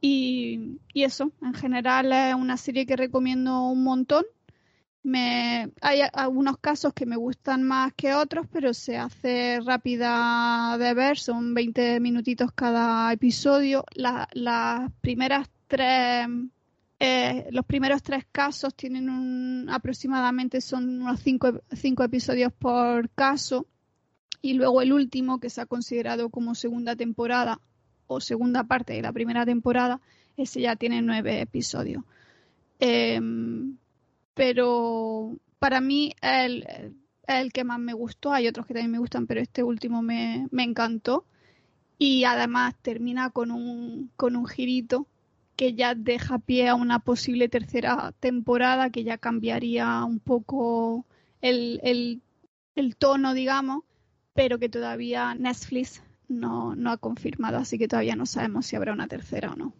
[0.00, 4.24] Y eso, en general es una serie que recomiendo un montón
[5.04, 11.18] hay algunos casos que me gustan más que otros, pero se hace rápida de ver,
[11.18, 13.84] son 20 minutitos cada episodio.
[13.94, 16.28] La, las primeras tres,
[17.00, 23.66] eh, los primeros tres casos tienen un, aproximadamente son unos cinco, cinco episodios por caso.
[24.40, 27.60] Y luego el último, que se ha considerado como segunda temporada
[28.06, 30.00] o segunda parte de la primera temporada,
[30.36, 32.04] ese ya tiene nueve episodios.
[32.80, 33.20] Eh,
[34.34, 36.94] pero para mí el,
[37.26, 40.48] el que más me gustó, hay otros que también me gustan, pero este último me,
[40.50, 41.24] me encantó
[41.98, 45.06] y además termina con un, con un girito
[45.56, 51.06] que ya deja pie a una posible tercera temporada que ya cambiaría un poco
[51.40, 52.22] el, el,
[52.74, 53.84] el tono, digamos,
[54.34, 58.92] pero que todavía Netflix no, no ha confirmado, así que todavía no sabemos si habrá
[58.92, 59.72] una tercera o no.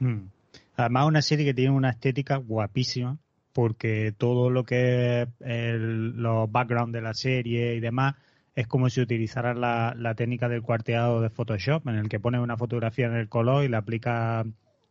[0.00, 0.28] Hmm.
[0.76, 3.18] Además, una serie que tiene una estética guapísima,
[3.52, 8.14] porque todo lo que es el, los background de la serie y demás
[8.54, 12.40] es como si utilizara la, la, técnica del cuarteado de Photoshop, en el que pones
[12.40, 14.46] una fotografía en el color y le aplicas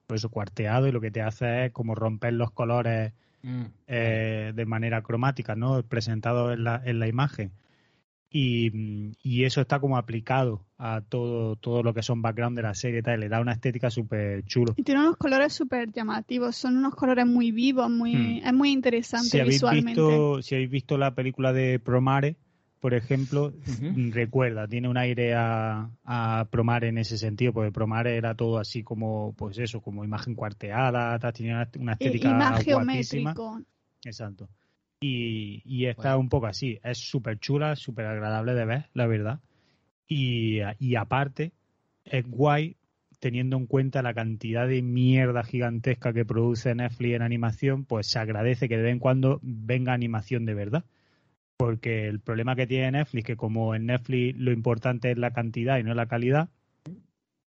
[0.08, 3.66] pues, eso cuarteado y lo que te hace es como romper los colores mm.
[3.88, 5.84] eh, de manera cromática, ¿no?
[5.84, 7.52] Presentado en la, en la imagen.
[8.32, 12.76] Y, y, eso está como aplicado a todo, todo lo que son background de la
[12.76, 14.76] serie, tal, le da una estética súper chulo.
[14.78, 18.48] Y tiene unos colores súper llamativos, son unos colores muy vivos, muy, hmm.
[18.48, 20.00] es muy interesante si visualmente.
[20.00, 22.36] Visto, si habéis visto la película de Promare,
[22.80, 24.14] por ejemplo, uh -huh.
[24.14, 28.84] recuerda, tiene un aire a, a, Promare en ese sentido, porque Promare era todo así
[28.84, 33.60] como, pues eso, como imagen cuarteada, tal, tenía una estética y más geométrico.
[34.06, 34.48] Exacto.
[35.02, 36.80] Y, y está un poco así.
[36.84, 39.40] Es súper chula, súper agradable de ver, la verdad.
[40.08, 41.54] Y, y aparte,
[42.04, 42.76] es guay
[43.20, 48.20] teniendo en cuenta la cantidad de mierda gigantesca que produce Netflix en animación, pues se
[48.20, 50.86] agradece que de vez en cuando venga animación de verdad.
[51.58, 55.78] Porque el problema que tiene Netflix, que como en Netflix lo importante es la cantidad
[55.78, 56.50] y no la calidad,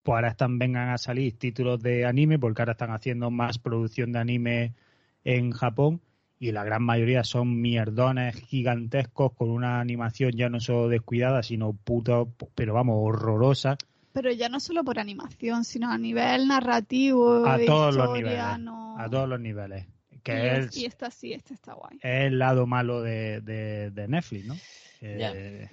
[0.02, 4.12] pues ahora están vengan a salir títulos de anime, porque ahora están haciendo más producción
[4.12, 4.74] de anime
[5.24, 6.02] en Japón
[6.42, 11.72] y la gran mayoría son mierdones gigantescos con una animación ya no solo descuidada, sino
[11.72, 12.24] puta,
[12.56, 13.76] pero vamos, horrorosa
[14.12, 18.58] pero ya no solo por animación, sino a nivel narrativo, a todos historia, los niveles,
[18.58, 18.98] no...
[18.98, 19.86] a todos los niveles.
[20.24, 21.96] Que y, es, es- y esta sí, esta está guay.
[22.02, 24.56] es el lado malo de, de- de Netflix, ¿no?
[25.00, 25.68] Eh,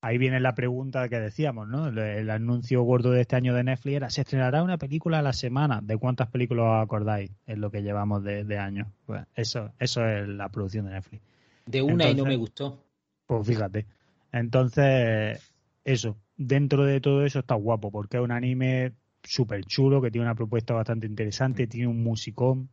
[0.00, 1.88] ahí viene la pregunta que decíamos, ¿no?
[1.88, 5.22] El, el anuncio gordo de este año de Netflix era, se estrenará una película a
[5.22, 5.80] la semana.
[5.82, 7.30] ¿De cuántas películas os acordáis?
[7.46, 8.88] Es lo que llevamos de, de años.
[9.06, 11.22] Pues eso, eso es la producción de Netflix.
[11.66, 12.82] De una y no me gustó.
[13.26, 13.86] Pues fíjate.
[14.32, 15.52] Entonces,
[15.84, 18.92] eso, dentro de todo eso está guapo, porque es un anime
[19.22, 22.68] súper chulo, que tiene una propuesta bastante interesante, tiene un musicón,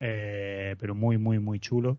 [0.00, 1.98] eh, pero muy, muy, muy chulo.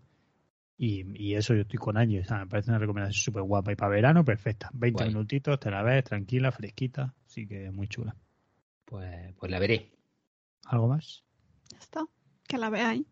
[0.78, 3.72] Y, y eso yo estoy con años, o sea, me parece una recomendación súper guapa.
[3.72, 4.70] Y para verano, perfecta.
[4.74, 5.08] 20 Guay.
[5.14, 8.14] minutitos, te la ves, tranquila, fresquita, así que muy chula.
[8.84, 9.90] Pues, pues la veré.
[10.66, 11.24] ¿Algo más?
[11.70, 12.04] Ya está.
[12.46, 13.06] Que la veáis.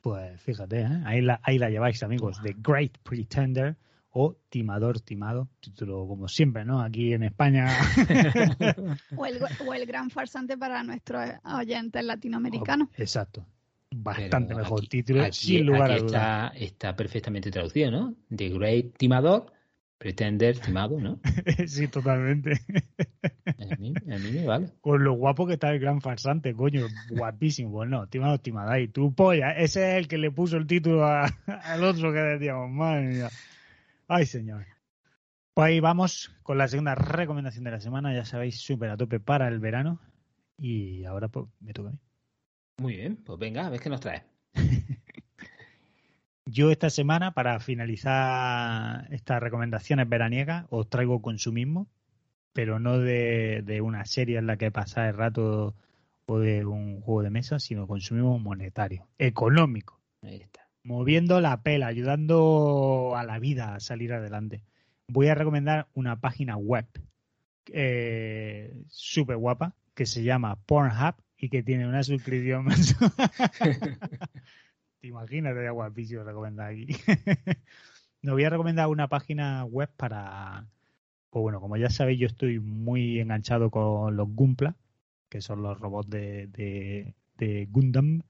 [0.00, 1.02] Pues fíjate, ¿eh?
[1.04, 2.40] ahí, la, ahí la lleváis, amigos.
[2.42, 3.76] The Great Pretender
[4.12, 6.80] o Timador Timado, título como siempre, ¿no?
[6.80, 7.66] Aquí en España.
[9.16, 12.88] O el, o el gran farsante para nuestros oyentes latinoamericanos.
[12.96, 13.44] Exacto.
[13.92, 16.04] Bastante Pero mejor aquí- título, aquí- sin lugar a dudas.
[16.06, 18.14] está, está perfectamente traducido, ¿no?
[18.34, 19.52] The Great Timador,
[19.98, 21.20] Pretender Timado, ¿no?
[21.66, 22.52] sí, totalmente.
[23.46, 24.70] A mí, a mí me vale.
[24.80, 27.72] Con lo guapo que está el gran farsante, coño, guapísimo.
[27.72, 29.50] Pues no, Timado Timadai, tu polla.
[29.52, 31.24] Ese es el que le puso el título a-
[31.64, 33.28] al otro que decíamos, madre mía.
[34.08, 34.66] Ay, señor.
[35.52, 39.18] Pues ahí vamos con la segunda recomendación de la semana, ya sabéis, súper a tope
[39.20, 40.00] para el verano.
[40.56, 41.98] Y ahora pues me toca a mí.
[42.80, 44.22] Muy bien, pues venga, a ver qué nos trae.
[46.46, 51.88] Yo esta semana, para finalizar estas recomendaciones veraniegas, os traigo consumismo,
[52.54, 55.74] pero no de, de una serie en la que pasar el rato
[56.24, 60.66] o de un juego de mesa, sino consumismo monetario, económico, Ahí está.
[60.82, 64.62] moviendo la pela, ayudando a la vida a salir adelante.
[65.06, 66.86] Voy a recomendar una página web
[67.66, 73.12] eh, súper guapa que se llama Pornhub y que tiene una suscripción mensual.
[75.00, 76.86] Te imaginas, sería guapísimo recomendar aquí.
[78.22, 80.66] Nos voy a recomendar una página web para.
[81.30, 84.76] Pues bueno, como ya sabéis, yo estoy muy enganchado con los Gumpla,
[85.28, 88.22] que son los robots de, de, de Gundam,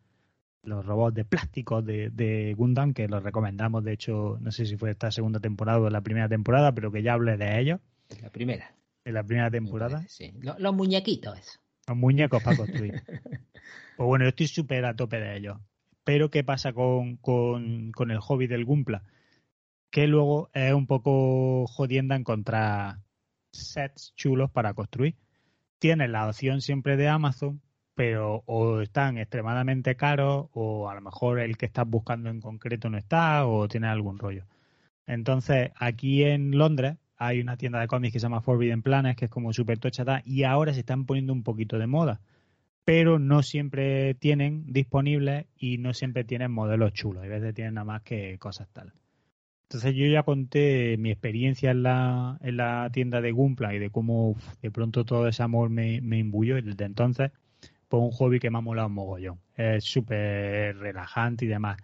[0.62, 4.76] los robots de plástico de, de Gundam, que los recomendamos, de hecho, no sé si
[4.76, 7.80] fue esta segunda temporada o la primera temporada, pero que ya hablé de ellos
[8.20, 8.76] La primera.
[9.06, 10.04] en la primera me temporada.
[10.06, 10.32] sí.
[10.40, 11.58] Los, los muñequitos, eso.
[11.86, 13.02] Los muñecos para construir.
[13.96, 15.58] pues bueno, yo estoy súper a tope de ellos.
[16.04, 19.04] Pero ¿qué pasa con, con, con el hobby del Gumpla?
[19.90, 22.98] Que luego es un poco jodienda encontrar
[23.52, 25.16] sets chulos para construir.
[25.78, 27.60] Tienes la opción siempre de Amazon,
[27.94, 32.88] pero o están extremadamente caros o a lo mejor el que estás buscando en concreto
[32.88, 34.46] no está o tiene algún rollo.
[35.06, 39.26] Entonces, aquí en Londres hay una tienda de cómics que se llama Forbidden Planet, que
[39.26, 42.22] es como súper tocha tal, y ahora se están poniendo un poquito de moda.
[42.86, 47.22] Pero no siempre tienen disponibles y no siempre tienen modelos chulos.
[47.22, 48.94] A veces tienen nada más que cosas tal.
[49.64, 53.90] Entonces yo ya conté mi experiencia en la, en la tienda de Gumpla y de
[53.90, 57.32] cómo de pronto todo ese amor me, me imbuyó y desde entonces
[57.88, 59.40] pues un hobby que me ha molado un mogollón.
[59.56, 61.76] Es súper relajante y demás.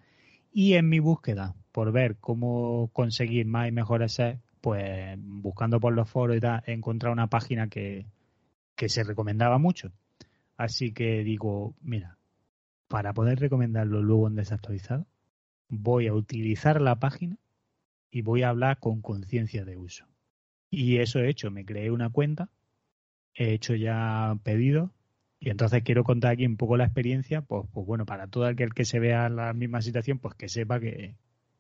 [0.51, 5.93] Y en mi búsqueda por ver cómo conseguir más y mejores sets, pues buscando por
[5.93, 8.05] los foros y tal, he encontrado una página que,
[8.75, 9.93] que se recomendaba mucho.
[10.57, 12.19] Así que digo, mira,
[12.89, 15.07] para poder recomendarlo luego en desactualizado,
[15.69, 17.37] voy a utilizar la página
[18.11, 20.05] y voy a hablar con conciencia de uso.
[20.69, 22.49] Y eso he hecho, me creé una cuenta,
[23.37, 24.91] he hecho ya pedidos
[25.39, 28.75] y entonces quiero contar aquí un poco la experiencia, pues, pues bueno, para todo aquel
[28.75, 31.15] que se vea en la misma situación, pues que sepa que,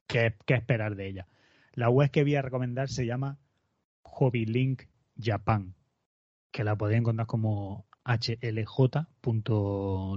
[0.08, 1.28] que, que esperar de ella.
[1.76, 3.38] La web que voy a recomendar se llama
[4.02, 4.82] Hobbylink
[5.20, 5.74] Japan,
[6.50, 9.06] que la podéis encontrar como hlj.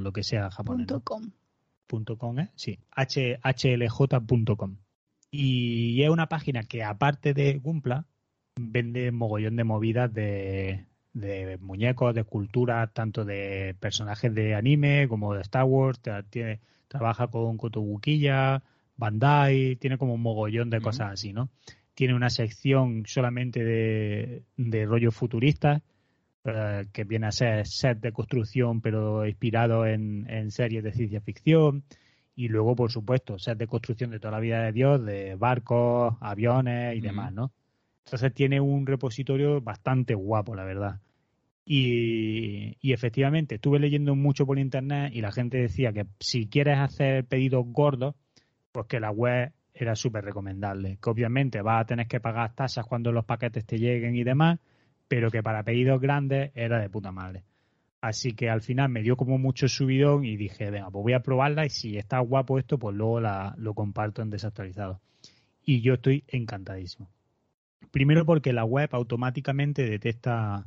[0.02, 0.88] lo que sea japonés.
[0.88, 1.02] Punto ¿no?
[1.04, 1.32] com.
[1.86, 2.50] punto com, ¿eh?
[2.56, 4.78] Sí, hlj.com.
[5.32, 8.06] Y es una página que, aparte de Gumpla,
[8.60, 15.34] vende mogollón de movidas de, de muñecos, de esculturas, tanto de personajes de anime como
[15.36, 16.00] de Star Wars.
[16.30, 18.64] Tiene- trabaja con Kotobukiya,
[19.00, 21.50] Bandai, tiene como un mogollón de cosas así, ¿no?
[21.94, 25.82] Tiene una sección solamente de, de rollo futurista,
[26.44, 31.22] eh, que viene a ser set de construcción, pero inspirado en, en, series de ciencia
[31.22, 31.84] ficción.
[32.36, 36.16] Y luego, por supuesto, set de construcción de toda la vida de Dios, de barcos,
[36.20, 37.52] aviones y demás, ¿no?
[38.06, 41.00] Entonces tiene un repositorio bastante guapo, la verdad.
[41.66, 46.80] Y, y, efectivamente, estuve leyendo mucho por internet y la gente decía que si quieres
[46.80, 48.16] hacer pedidos gordos,
[48.72, 50.98] pues que la web era súper recomendable.
[51.02, 54.60] Que obviamente vas a tener que pagar tasas cuando los paquetes te lleguen y demás,
[55.08, 57.44] pero que para pedidos grandes era de puta madre.
[58.02, 61.22] Así que al final me dio como mucho subidón y dije, venga, pues voy a
[61.22, 65.02] probarla y si está guapo esto, pues luego la, lo comparto en desactualizado.
[65.66, 67.10] Y yo estoy encantadísimo.
[67.92, 70.66] Primero porque la web automáticamente detecta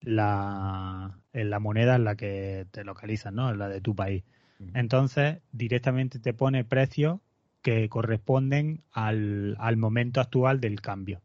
[0.00, 3.50] la, la moneda en la que te localizas, ¿no?
[3.50, 4.24] En la de tu país.
[4.74, 7.20] Entonces, directamente te pone precios
[7.62, 11.20] que corresponden al, al, momento actual del cambio.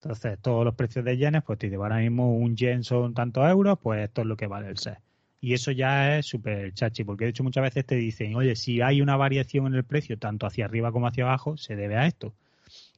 [0.00, 3.48] Entonces, todos los precios de yenes, pues te dice, ahora mismo un yen son tantos
[3.48, 4.98] euros, pues esto es lo que vale el SES.
[5.40, 8.80] Y eso ya es súper chachi, porque de hecho muchas veces te dicen, oye, si
[8.80, 12.06] hay una variación en el precio, tanto hacia arriba como hacia abajo, se debe a
[12.06, 12.32] esto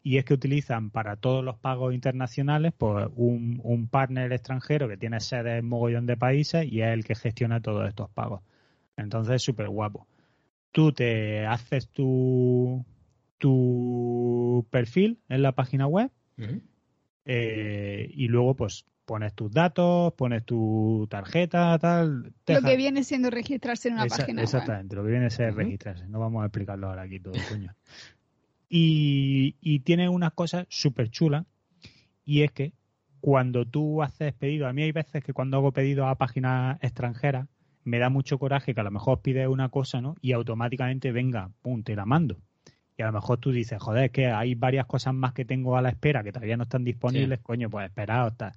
[0.05, 4.99] y es que utilizan para todos los pagos internacionales pues un, un partner extranjero que
[4.99, 8.43] tiene sede en mogollón de países y es el que gestiona todos estos pagos.
[8.99, 10.07] Entonces es súper guapo.
[10.75, 12.85] Tú te haces tu,
[13.39, 16.11] tu perfil en la página web
[17.25, 22.33] eh, y luego pues pones tus datos, pones tu tarjeta, tal.
[22.49, 24.43] Lo que viene siendo registrarse en una página web.
[24.43, 26.09] Exactamente, lo que viene a ser registrarse.
[26.09, 27.73] No vamos a explicarlo ahora aquí todo, coño.
[28.69, 31.47] Y, tiene unas cosas súper chulas.
[32.25, 32.73] Y es que
[33.21, 37.47] cuando tú haces pedido, a mí hay veces que cuando hago pedido a páginas extranjeras,
[37.85, 40.17] me da mucho coraje que a lo mejor pides una cosa, ¿no?
[40.21, 42.39] Y automáticamente venga, pum, te la mando.
[42.97, 45.77] Y a lo mejor tú dices, joder, es que hay varias cosas más que tengo
[45.77, 48.53] a la espera que todavía no están disponibles, coño, pues esperaos, está.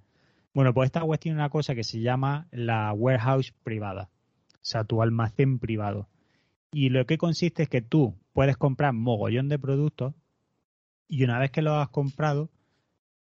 [0.53, 4.09] Bueno, pues esta web tiene una cosa que se llama la warehouse privada,
[4.53, 6.07] o sea, tu almacén privado.
[6.71, 10.13] Y lo que consiste es que tú puedes comprar mogollón de productos
[11.07, 12.49] y una vez que los has comprado,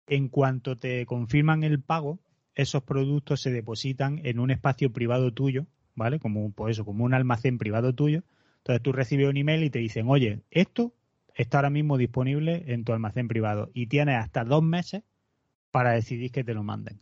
[0.06, 2.20] en cuanto te confirman el pago,
[2.54, 6.18] esos productos se depositan en un espacio privado tuyo, ¿vale?
[6.18, 8.22] Como, pues eso, como un almacén privado tuyo.
[8.58, 10.94] Entonces tú recibes un email y te dicen, oye, esto
[11.34, 15.02] está ahora mismo disponible en tu almacén privado y tienes hasta dos meses
[15.70, 17.00] para decidir que te lo manden.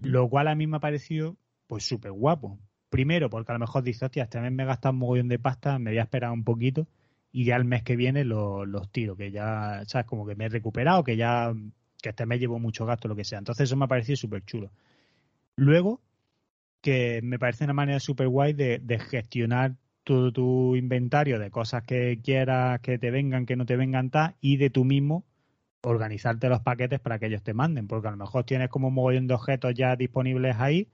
[0.00, 1.36] Lo cual a mí me ha parecido
[1.66, 2.58] pues súper guapo,
[2.94, 5.40] Primero, porque a lo mejor dices, hostia, este mes me he gastado un mogollón de
[5.40, 6.86] pasta, me voy a esperar un poquito
[7.32, 10.06] y ya el mes que viene los, los tiro, que ya, ¿sabes?
[10.06, 11.52] Como que me he recuperado, que ya,
[12.00, 13.40] que este mes llevo mucho gasto, lo que sea.
[13.40, 14.70] Entonces eso me ha parecido súper chulo.
[15.56, 16.00] Luego,
[16.84, 19.74] que me parece una manera súper guay de, de gestionar
[20.04, 24.34] todo tu inventario de cosas que quieras que te vengan, que no te vengan, tal,
[24.40, 25.24] y de tú mismo
[25.80, 28.94] organizarte los paquetes para que ellos te manden, porque a lo mejor tienes como un
[28.94, 30.88] mogollón de objetos ya disponibles ahí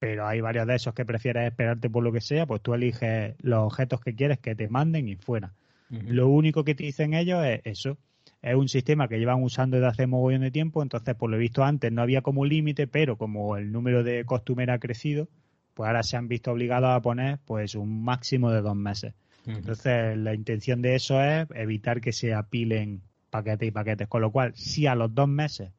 [0.00, 3.34] pero hay varios de esos que prefieres esperarte por lo que sea, pues tú eliges
[3.40, 5.52] los objetos que quieres que te manden y fuera.
[5.90, 7.98] Lo único que te dicen ellos es eso.
[8.42, 11.62] Es un sistema que llevan usando desde hace mogollón de tiempo, entonces por lo visto
[11.62, 15.28] antes no había como límite, pero como el número de costumeros ha crecido,
[15.74, 19.14] pues ahora se han visto obligados a poner pues un máximo de dos meses.
[19.46, 24.30] Entonces la intención de eso es evitar que se apilen paquetes y paquetes, con lo
[24.30, 25.70] cual si a los dos meses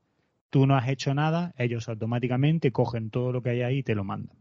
[0.49, 3.95] tú no has hecho nada, ellos automáticamente cogen todo lo que hay ahí y te
[3.95, 4.37] lo mandan.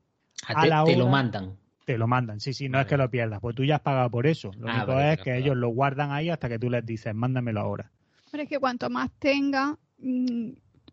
[0.46, 1.56] A, te, lo mandan.
[1.84, 4.10] Te lo mandan, sí, sí, no es que lo pierdas, pues tú ya has pagado
[4.10, 4.50] por eso.
[4.58, 7.60] Lo ah, único es que ellos lo guardan ahí hasta que tú les dices, mándamelo
[7.60, 7.90] ahora.
[8.30, 10.50] Pero es que cuanto más tenga, mm,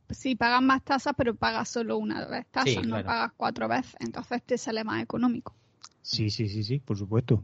[0.09, 4.41] si pagas más tasas, pero pagas solo una vez tasas, no pagas cuatro veces, entonces
[4.43, 5.53] te sale más económico.
[6.01, 7.43] Sí, sí, sí, sí, por supuesto.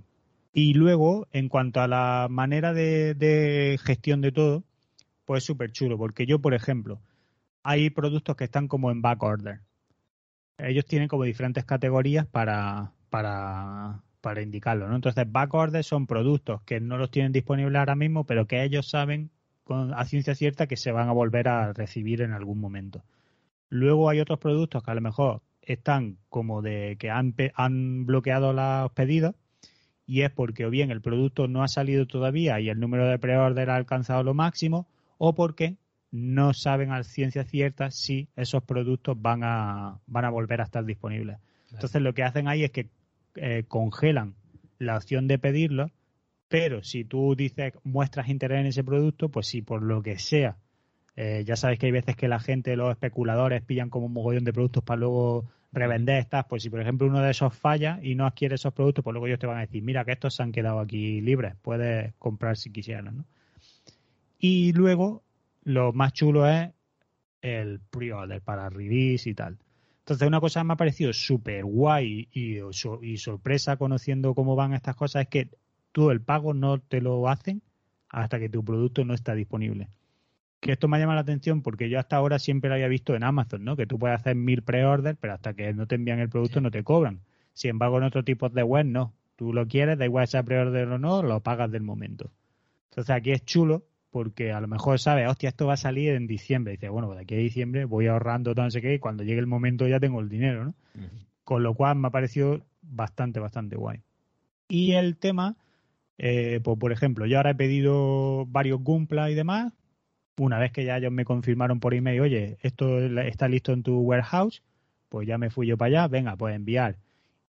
[0.54, 4.64] Y luego, en cuanto a la manera de, de gestión de todo,
[5.26, 7.02] pues es súper chulo, porque yo, por ejemplo,
[7.64, 9.62] hay productos que están como en back order.
[10.58, 14.96] Ellos tienen como diferentes categorías para, para, para indicarlo, ¿no?
[14.96, 18.88] Entonces, back order son productos que no los tienen disponibles ahora mismo, pero que ellos
[18.88, 19.32] saben
[19.64, 23.04] con, a ciencia cierta que se van a volver a recibir en algún momento.
[23.70, 28.54] Luego hay otros productos que a lo mejor están como de que han, han bloqueado
[28.54, 29.36] los pedidos
[30.06, 33.18] y es porque o bien el producto no ha salido todavía y el número de
[33.20, 34.88] pre-order ha alcanzado lo máximo
[35.18, 35.78] o porque
[36.12, 40.86] no saben a ciencia cierta si esos productos van a, van a volver a estar
[40.86, 41.38] disponibles.
[41.72, 42.90] Entonces lo que hacen ahí es que
[43.36, 44.36] eh, congelan
[44.78, 45.90] la opción de pedirlo,
[46.54, 50.56] pero si tú dices muestras interés en ese producto, pues si por lo que sea,
[51.16, 54.44] eh, ya sabes que hay veces que la gente, los especuladores, pillan como un mogollón
[54.44, 58.14] de productos para luego revender estas, pues si por ejemplo uno de esos falla y
[58.14, 60.44] no adquiere esos productos, pues luego ellos te van a decir, mira que estos se
[60.44, 63.26] han quedado aquí libres, puedes comprar si quisieras, ¿no?
[64.38, 65.24] Y luego
[65.64, 66.70] lo más chulo es
[67.42, 69.58] el pre-order para release y tal.
[70.02, 72.60] Entonces, una cosa que me ha parecido súper guay y,
[73.02, 75.48] y, sorpresa conociendo cómo van estas cosas es que
[75.94, 77.62] tú el pago no te lo hacen
[78.10, 79.88] hasta que tu producto no está disponible.
[80.60, 83.24] Que esto me llama la atención porque yo hasta ahora siempre lo había visto en
[83.24, 83.78] Amazon, ¿no?
[83.78, 86.72] Que tú puedes hacer mil pre-orders, pero hasta que no te envían el producto no
[86.72, 87.22] te cobran.
[87.54, 89.14] Sin embargo, en otros tipos de web no.
[89.36, 92.32] Tú lo quieres, da igual sea pre-order o no, lo pagas del momento.
[92.90, 93.84] Entonces aquí es chulo
[94.14, 96.74] porque a lo mejor sabes, hostia, esto va a salir en diciembre.
[96.74, 99.24] dice, bueno, pues de aquí a diciembre voy ahorrando todo no sé qué y cuando
[99.24, 100.76] llegue el momento ya tengo el dinero, ¿no?
[101.44, 104.02] Con lo cual me ha parecido bastante, bastante guay.
[104.70, 105.56] Y el tema,
[106.18, 109.74] eh, pues por ejemplo, yo ahora he pedido varios Gumpla y demás.
[110.38, 114.00] Una vez que ya ellos me confirmaron por email, oye, esto está listo en tu
[114.00, 114.64] warehouse,
[115.10, 116.98] pues ya me fui yo para allá, venga, pues enviar.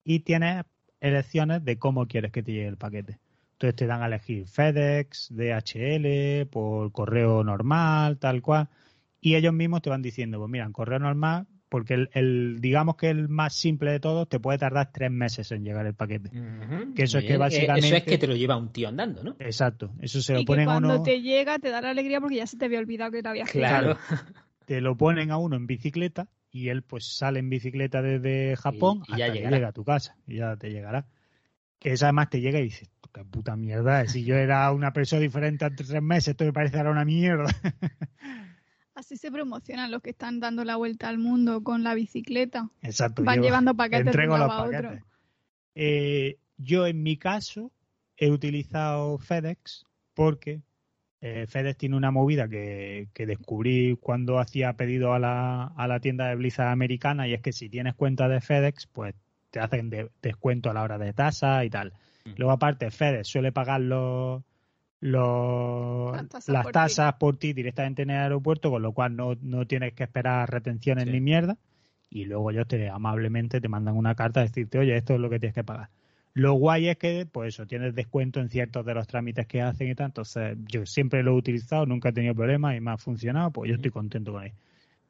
[0.04, 0.64] Y tienes
[1.00, 3.20] elecciones de cómo quieres que te llegue el paquete.
[3.52, 8.68] Entonces te dan a elegir FedEx, DHL, por correo normal, tal cual.
[9.20, 13.28] Y ellos mismos te van diciendo, pues mira, correo normal, porque el, digamos que el
[13.28, 16.30] más simple de todos te puede tardar tres meses en llegar el paquete.
[16.94, 17.86] Que eso es que básicamente...
[17.86, 19.36] Eso es que te lo lleva un tío andando, ¿no?
[19.38, 19.92] Exacto.
[20.00, 22.46] Eso se lo y ponen que cuando te llega te da la alegría porque ya
[22.46, 23.98] se te había olvidado que te había Claro.
[24.66, 29.02] te lo ponen a uno en bicicleta y él pues sale en bicicleta desde Japón
[29.08, 31.06] y, ya llega a tu casa y ya te llegará.
[31.80, 34.06] Que eso además te llega y dices, qué puta mierda.
[34.06, 37.46] Si yo era una persona diferente hace tres meses, esto me parece ahora una mierda.
[38.94, 42.70] Así se promocionan los que están dando la vuelta al mundo con la bicicleta.
[42.82, 43.24] Exacto.
[43.24, 44.98] Van llevando paquetes de un a otro.
[45.74, 47.72] Eh, yo en mi caso
[48.16, 49.84] he utilizado FedEx
[50.14, 50.62] porque
[51.20, 55.98] eh, FedEx tiene una movida que, que, descubrí cuando hacía pedido a la, a la
[55.98, 59.16] tienda de Blizzard americana y es que si tienes cuenta de FedEx, pues
[59.50, 59.90] te hacen
[60.22, 61.92] descuento a la hora de tasa y tal.
[62.36, 64.42] Luego, aparte, FedEx suele pagar los,
[65.04, 67.52] las tasas, por, ti.
[67.52, 71.58] directamente en el aeropuerto, con lo cual no, no tienes que esperar retenciones ni mierda.
[72.10, 75.28] Y luego ellos te amablemente te mandan una carta a decirte, oye, esto es lo
[75.28, 75.90] que tienes que pagar.
[76.32, 79.90] Lo guay es que, pues eso, tienes descuento en ciertos de los trámites que hacen
[79.90, 80.06] y tal.
[80.06, 83.68] Entonces, yo siempre lo he utilizado, nunca he tenido problemas y me ha funcionado, pues
[83.68, 84.52] yo estoy contento con él.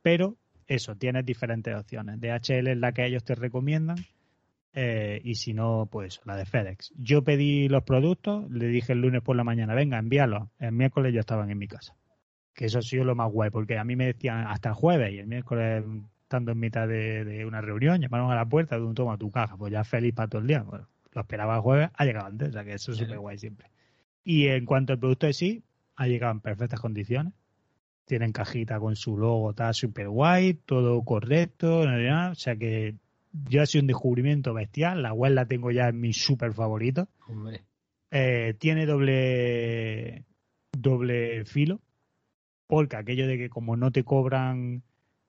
[0.02, 0.36] Pero,
[0.66, 2.20] eso, tienes diferentes opciones.
[2.20, 3.98] DHL es la que ellos te recomiendan
[4.76, 6.92] eh, y si no, pues la de FedEx.
[6.96, 10.48] Yo pedí los productos, le dije el lunes por la mañana, venga, envíalos.
[10.58, 11.96] El miércoles ya estaban en mi casa.
[12.54, 15.12] Que eso ha sido lo más guay, porque a mí me decían hasta el jueves
[15.12, 15.84] y el miércoles,
[16.22, 19.56] estando en mitad de, una reunión, llamaron a la puerta de un toma tu caja.
[19.56, 20.62] Pues ya feliz para todo el día.
[20.62, 23.38] Bueno, lo esperaba el jueves, ha llegado antes, o sea que eso es súper guay
[23.38, 23.70] siempre.
[24.24, 25.62] Y en cuanto al producto de sí,
[25.94, 27.32] ha llegado en perfectas condiciones.
[28.06, 32.96] Tienen cajita con su logo, está súper guay, todo correcto, o sea que
[33.34, 35.02] yo ha sido un descubrimiento bestial.
[35.02, 37.08] La web la tengo ya en mi súper favorito.
[38.10, 40.24] Eh, tiene doble,
[40.72, 41.80] doble filo.
[42.66, 44.82] Porque aquello de que como no te cobran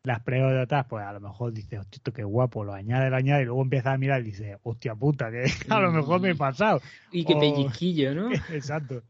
[0.04, 3.18] las pruebas de atrás, pues a lo mejor dices, hostia, qué guapo, lo añade, lo
[3.18, 6.30] añade, y luego empiezas a mirar y dices, hostia puta, que a lo mejor me
[6.30, 6.82] he pasado.
[7.12, 8.32] Y qué pellizquillo, ¿no?
[8.54, 9.02] Exacto.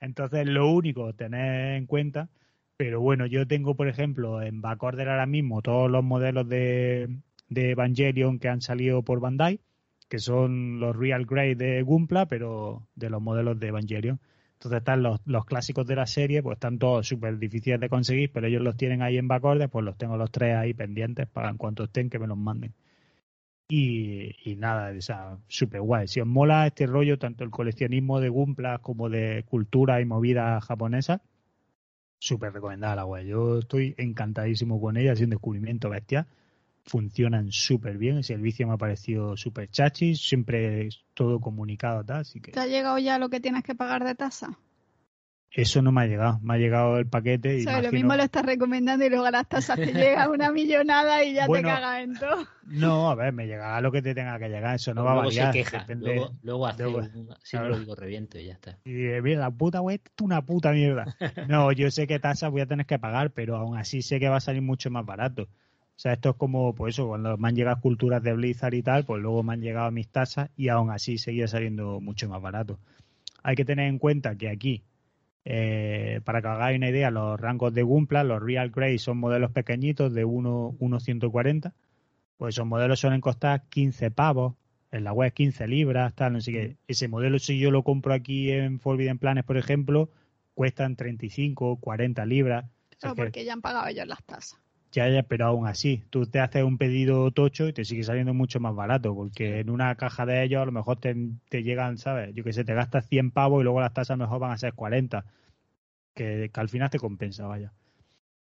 [0.00, 2.28] Entonces, lo único, tener en cuenta,
[2.76, 7.08] pero bueno, yo tengo, por ejemplo, en Backorder ahora mismo todos los modelos de,
[7.54, 9.60] de Evangelion que han salido por Bandai,
[10.08, 14.20] que son los Real Grey de Gumpla, pero de los modelos de Evangelion.
[14.54, 18.30] Entonces están los, los clásicos de la serie, pues están todos súper difíciles de conseguir,
[18.32, 21.50] pero ellos los tienen ahí en backorder, pues los tengo los tres ahí pendientes para
[21.50, 22.74] en cuanto estén que me los manden.
[23.68, 26.06] Y, y nada, o sea, súper guay.
[26.06, 30.60] Si os mola este rollo, tanto el coleccionismo de Gumpla como de cultura y movida
[30.60, 31.22] japonesa,
[32.18, 33.26] súper recomendada la web.
[33.26, 36.26] Yo estoy encantadísimo con ella, es un descubrimiento bestia
[36.84, 38.18] funcionan súper bien.
[38.18, 42.04] El servicio me ha parecido súper chachi, siempre todo comunicado.
[42.04, 42.52] Tal, así que...
[42.52, 44.58] ¿Te ha llegado ya lo que tienes que pagar de tasa?
[45.54, 47.58] Eso no me ha llegado, me ha llegado el paquete.
[47.58, 50.50] Y o sea, lo mismo lo estás recomendando y luego las tasas te llega una
[50.50, 52.44] millonada y ya te cagas en todo.
[52.66, 55.16] No, a ver, me llegará lo que te tenga que llegar, eso no va a
[55.16, 55.52] variar.
[55.52, 55.86] Se queja.
[55.94, 56.84] Luego, luego hace
[57.44, 58.78] siempre lo digo reviento y ya está.
[58.84, 61.16] Y mira, la puta web es una puta mierda.
[61.48, 64.28] No, yo sé que tasas voy a tener que pagar, pero aún así sé que
[64.28, 65.46] va a salir mucho más barato.
[65.96, 68.82] O sea, esto es como, pues eso, cuando me han llegado culturas de Blizzard y
[68.82, 72.42] tal, pues luego me han llegado mis tasas y aún así seguía saliendo mucho más
[72.42, 72.78] barato.
[73.44, 74.82] Hay que tener en cuenta que aquí,
[75.44, 79.52] eh, para que hagáis una idea, los rangos de Gumpla, los Real Grey son modelos
[79.52, 81.74] pequeñitos de 1.140,
[82.38, 84.54] pues esos modelos suelen costar 15 pavos,
[84.94, 86.76] en la web 15 libras, tal, no sé qué.
[86.86, 90.08] Ese modelo, si yo lo compro aquí en Forbidden Planes, por ejemplo,
[90.54, 92.64] cuestan 35, 40 libras.
[93.00, 94.63] Claro, porque ya han pagado ellos las tasas.
[94.94, 98.32] Ya, ya, pero aún así, tú te haces un pedido tocho y te sigue saliendo
[98.32, 101.16] mucho más barato, porque en una caja de ellos a lo mejor te,
[101.48, 102.32] te llegan, ¿sabes?
[102.32, 104.72] Yo que sé, te gastas 100 pavos y luego las tasas mejor van a ser
[104.72, 105.24] 40,
[106.14, 107.72] que, que al final te compensa, vaya.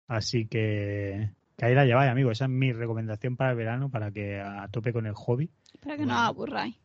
[0.07, 2.29] Así que, que ahí la lleváis, amigo.
[2.29, 5.49] Esa es mi recomendación para el verano, para que a tope con el hobby.
[5.81, 6.75] Para que no os aburráis.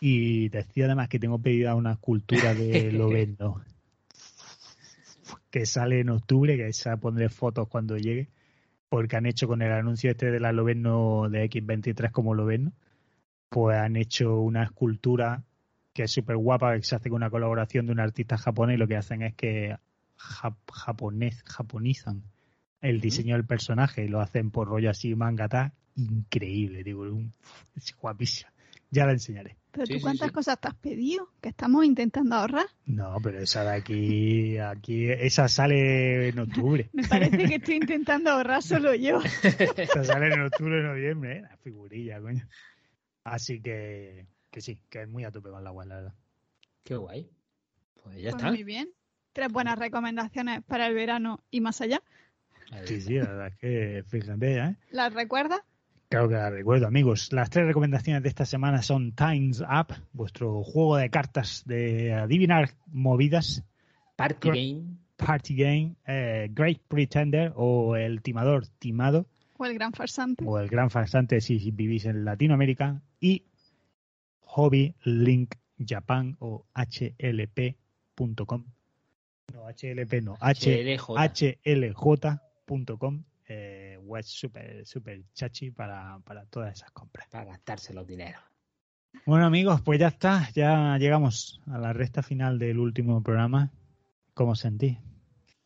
[0.00, 3.62] Y decía además que tengo pedida una escultura de Lovendo
[5.52, 8.30] que sale en octubre, que esa pondré fotos cuando llegue,
[8.92, 12.74] porque han hecho con el anuncio este de la Loveno de X23 como Loveno,
[13.48, 15.44] pues han hecho una escultura
[15.94, 18.78] que es súper guapa, que se hace con una colaboración de un artista japonés y
[18.78, 19.78] lo que hacen es que
[20.14, 22.22] japonés, japonizan
[22.82, 27.06] el diseño del personaje y lo hacen por rollo así mangata increíble, digo,
[27.74, 28.51] es guapísima.
[28.92, 29.56] Ya la enseñaré.
[29.70, 31.30] ¿Pero tú cuántas cosas te has pedido?
[31.40, 32.66] Que estamos intentando ahorrar.
[32.84, 36.90] No, pero esa de aquí, aquí, esa sale en octubre.
[36.92, 39.20] Me parece que estoy intentando ahorrar solo yo.
[39.78, 41.40] esa sale en octubre, noviembre, ¿eh?
[41.40, 42.46] la figurilla, coño.
[43.24, 46.14] Así que, que sí, que es muy a tope con la web, la verdad.
[46.84, 47.30] Qué guay.
[48.02, 48.48] Pues ya pues está.
[48.48, 48.90] Muy bien.
[49.32, 52.02] Tres buenas recomendaciones para el verano y más allá.
[52.84, 54.76] Sí, sí, la verdad es que fíjate, ¿eh?
[54.90, 55.62] ¿Las recuerdas?
[56.12, 57.32] Claro que la recuerdo, amigos.
[57.32, 62.74] Las tres recomendaciones de esta semana son Times Up, vuestro juego de cartas de adivinar
[62.88, 63.64] movidas.
[64.16, 64.98] Party Game.
[65.16, 69.24] Party Game, eh, Great Pretender o El Timador Timado.
[69.56, 70.44] O El Gran Farsante.
[70.46, 73.00] O El Gran Farsante si vivís en Latinoamérica.
[73.18, 73.46] Y
[74.40, 78.64] Hobby Link Japan o HLP.com.
[79.54, 80.36] No, HLP no,
[81.64, 83.81] HLJ.com eh,
[84.12, 87.26] web súper super chachi para, para todas esas compras.
[87.30, 88.42] Para gastarse los dineros.
[89.26, 93.70] Bueno amigos, pues ya está, ya llegamos a la recta final del último programa.
[94.34, 94.98] ¿Cómo sentí?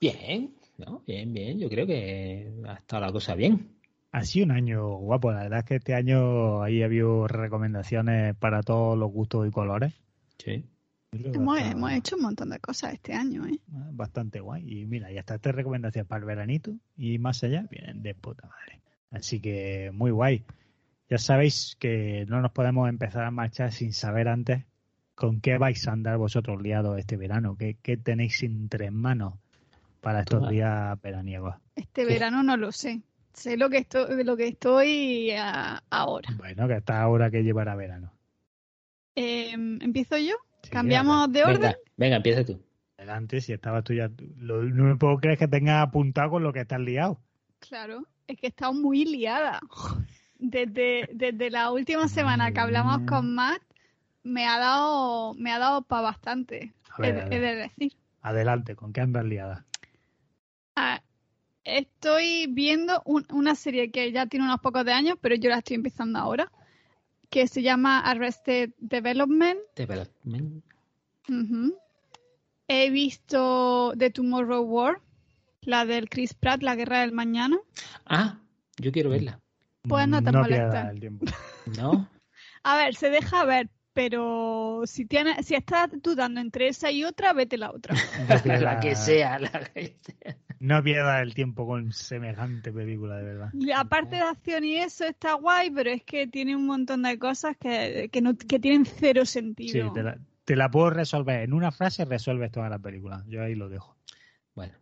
[0.01, 1.03] Bien, ¿no?
[1.07, 1.59] Bien, bien.
[1.59, 3.77] Yo creo que ha estado la cosa bien.
[4.13, 5.31] Ha sido un año guapo.
[5.31, 9.51] La verdad es que este año ahí ha habido recomendaciones para todos los gustos y
[9.51, 9.95] colores.
[10.39, 10.65] Sí.
[11.13, 13.59] Hemos, hemos, hecho un montón de cosas este año, ¿eh?
[13.73, 14.81] Ah, bastante guay.
[14.81, 18.47] Y mira, ya está tres recomendaciones para el veranito y más allá vienen de puta
[18.49, 18.81] madre.
[19.11, 20.45] Así que muy guay.
[21.09, 24.65] Ya sabéis que no nos podemos empezar a marchar sin saber antes
[25.15, 27.57] con qué vais a andar vosotros liados este verano.
[27.57, 29.35] ¿Qué, qué tenéis entre manos
[30.01, 31.55] para estos días veraniegos?
[31.77, 33.03] Este verano no lo sé.
[33.33, 35.31] Sé lo que estoy, lo que estoy
[35.91, 36.29] ahora.
[36.37, 38.13] Bueno, que está ahora que llevará verano.
[39.15, 40.37] Eh, ¿Empiezo yo?
[40.71, 41.75] ¿Cambiamos de orden?
[41.97, 42.61] Venga, empieza tú.
[42.97, 44.09] Adelante, si estabas tú ya.
[44.09, 47.21] no me puedo creer que tengas apuntado con lo que estás liado.
[47.59, 49.61] Claro, es que he estado muy liada.
[50.39, 53.63] Desde, desde la última semana que hablamos con Matt,
[54.23, 57.95] me ha dado, me ha dado para bastante, he, de decir.
[58.21, 59.65] Adelante, ¿con qué andas liada?
[60.75, 61.01] Ah,
[61.65, 65.77] estoy viendo una serie que ya tiene unos pocos de años, pero yo la estoy
[65.77, 66.53] empezando ahora
[67.31, 69.59] que se llama Arrested Development.
[69.75, 70.65] Development.
[72.69, 75.01] He visto The Tomorrow War,
[75.63, 77.59] la del Chris Pratt, La Guerra del Mañana.
[78.05, 78.41] Ah,
[78.79, 79.41] yo quiero verla.
[79.83, 80.91] Pues no te no molesta.
[80.91, 81.27] El tiempo.
[81.77, 82.09] ¿No?
[82.65, 87.33] A ver, se deja ver, pero si tiene, si estás dudando entre esa y otra,
[87.33, 87.95] vete la otra.
[88.61, 90.37] la que sea, la que sea.
[90.61, 93.51] No pierdas el tiempo con semejante película, de verdad.
[93.75, 97.57] aparte de acción y eso está guay, pero es que tiene un montón de cosas
[97.57, 99.89] que, que, no, que tienen cero sentido.
[99.89, 101.41] Sí, te la, te la, puedo resolver.
[101.41, 103.25] En una frase resuelves toda la película.
[103.27, 103.97] Yo ahí lo dejo.
[104.55, 104.75] Bueno.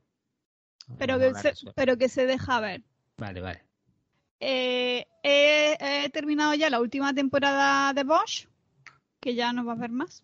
[0.98, 2.82] Pero, que se, pero que se deja ver.
[3.16, 3.62] Vale, vale.
[4.40, 8.48] Eh, he, he, terminado ya la última temporada de Bosch,
[9.24, 10.22] que ya no va a haber más.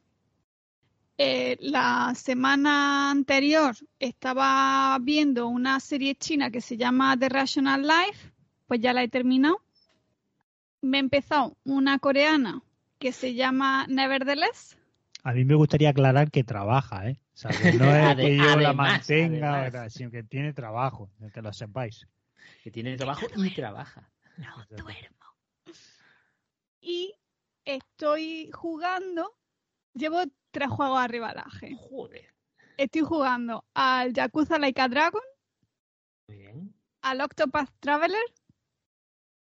[1.16, 8.30] Eh, la semana anterior estaba viendo una serie china que se llama The Rational Life,
[8.66, 9.62] pues ya la he terminado.
[10.82, 12.62] Me he empezado una coreana
[12.98, 14.76] que se llama Nevertheless.
[15.22, 17.18] A mí me gustaría aclarar que trabaja, ¿eh?
[17.32, 19.94] O sea, que no es que yo la mantenga, además.
[19.94, 22.06] sino que tiene trabajo, que lo sepáis.
[22.62, 24.10] Que tiene trabajo no y trabaja.
[24.36, 25.24] No duermo.
[26.82, 27.14] Y
[27.76, 29.36] estoy jugando,
[29.94, 31.76] llevo tres juegos a rivalaje.
[31.76, 32.34] Joder.
[32.76, 35.22] Estoy jugando al Yakuza Like a Dragon.
[36.28, 36.74] Muy bien.
[37.02, 38.24] Al Octopath Traveler.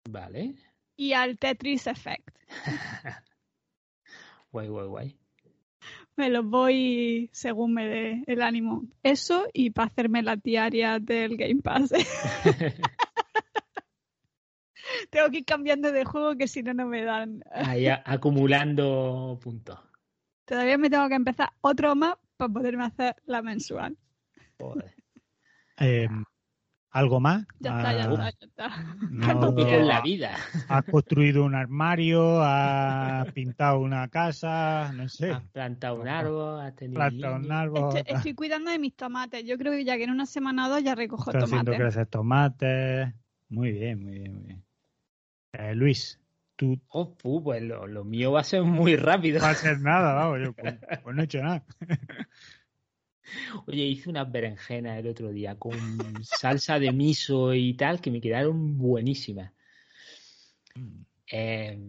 [0.09, 0.55] Vale.
[0.95, 2.29] Y al Tetris Effect.
[4.51, 5.19] guay, guay, guay.
[6.15, 8.83] Me los voy según me dé el ánimo.
[9.01, 11.91] Eso y para hacerme la diaria del Game Pass.
[15.09, 17.43] Tengo que ir cambiando de juego que si no, no me dan.
[17.53, 19.79] Ahí acumulando puntos.
[20.45, 23.97] Todavía me tengo que empezar otro más para poderme hacer la mensual.
[25.79, 26.07] Eh,
[26.91, 27.43] ¿Algo más?
[27.59, 28.69] Ya está, ya Ah, está, ya está.
[29.09, 30.37] no- en la vida.
[30.69, 36.75] Has construido un armario, has pintado una casa, no sé, Has plantado un árbol, has
[36.75, 39.43] tenido plantado un árbol, Estoy, estoy cuidando de mis tomates.
[39.45, 41.93] Yo creo que ya que en una semana o dos ya recojo estás haciendo tomates.
[41.93, 43.13] crecer tomates.
[43.49, 44.63] Muy bien, muy bien, muy bien.
[45.53, 46.19] Eh, Luis,
[46.55, 49.39] tú Oh, pu, pues lo, lo mío va a ser muy rápido.
[49.39, 51.63] no vas a hacer nada, vamos, yo pues, pues no he hecho nada.
[53.67, 55.73] Oye, hice unas berenjenas el otro día con
[56.23, 59.51] salsa de miso y tal, que me quedaron buenísimas.
[61.31, 61.79] Eh,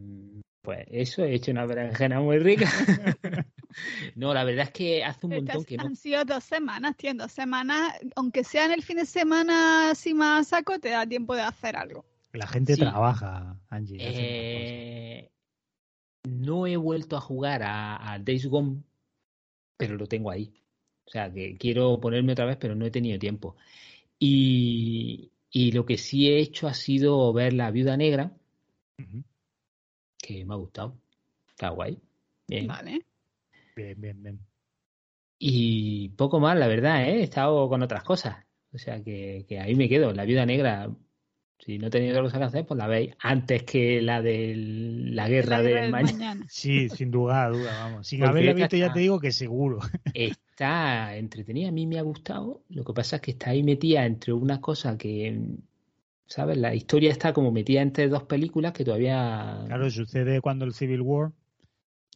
[0.63, 2.71] pues eso, he hecho una berenjena muy rica.
[4.15, 5.87] No, la verdad es que hace un montón que no.
[5.87, 7.13] Han sido dos semanas, tío.
[7.13, 11.35] Dos semanas, aunque sea en el fin de semana así más saco, te da tiempo
[11.35, 12.05] de hacer algo.
[12.35, 12.81] La gente Sí.
[12.81, 13.97] trabaja, Angie.
[14.01, 15.31] Eh,
[16.29, 18.83] no he vuelto a jugar a, a Days Gone,
[19.77, 20.53] pero lo tengo ahí.
[21.07, 23.57] O sea, que quiero ponerme otra vez, pero no he tenido tiempo.
[24.19, 28.33] Y, y lo que sí he hecho ha sido ver La Viuda Negra,
[30.19, 30.97] que me ha gustado.
[31.51, 31.99] Está guay.
[32.49, 32.67] Bien.
[32.67, 33.05] Vale.
[33.77, 34.41] Bien, bien, bien.
[35.39, 37.21] Y poco más, la verdad, ¿eh?
[37.21, 38.45] He estado con otras cosas.
[38.73, 40.13] O sea que, que ahí me quedo.
[40.13, 40.91] La Viuda Negra,
[41.65, 45.57] si no otra cosa que hacer, pues la veis antes que la de la guerra
[45.59, 46.13] La de guerra del mañana.
[46.19, 46.47] mañana.
[46.51, 48.07] Sí, sin duda, duda, vamos.
[48.07, 49.79] Sin Porque haberla visto ya te digo que seguro.
[50.13, 52.63] Está entretenida, a mí me ha gustado.
[52.69, 55.41] Lo que pasa es que está ahí metida entre una cosa que,
[56.27, 56.57] ¿sabes?
[56.59, 59.63] La historia está como metida entre dos películas que todavía.
[59.67, 61.33] Claro, sucede cuando el Civil War.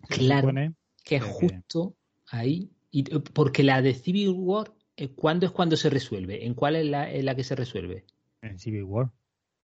[0.08, 0.42] Claro.
[0.42, 0.74] supone,
[1.04, 1.94] que es que- justo
[2.30, 2.70] ahí.
[2.90, 6.46] Y, porque la de Civil War, eh, ¿cuándo es cuando se resuelve?
[6.46, 8.04] ¿En cuál es la, en la que se resuelve?
[8.40, 9.10] en Civil War.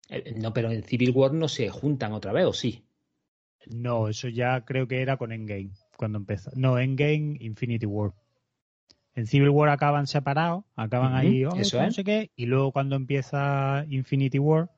[0.10, 2.84] Eh, No, pero en Civil War no se juntan otra vez, ¿o sí?
[3.68, 6.52] No, eso ya creo que era con Endgame, cuando empezó.
[6.56, 8.14] No, Endgame, Infinity War.
[9.14, 11.96] En Civil War acaban separados, acaban ahí, oh, eso no es.
[11.96, 14.70] sé qué, y luego cuando empieza Infinity War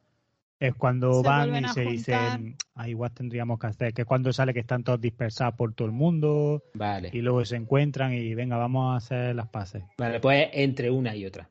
[0.60, 1.92] es cuando Se van y se juntar.
[1.92, 5.74] dicen, ah, igual tendríamos que hacer, que es cuando sale que están todos dispersados por
[5.74, 7.10] todo el mundo Vale.
[7.14, 9.84] y luego se encuentran y venga, vamos a hacer las paces.
[9.98, 11.50] Vale, pues entre una y otra.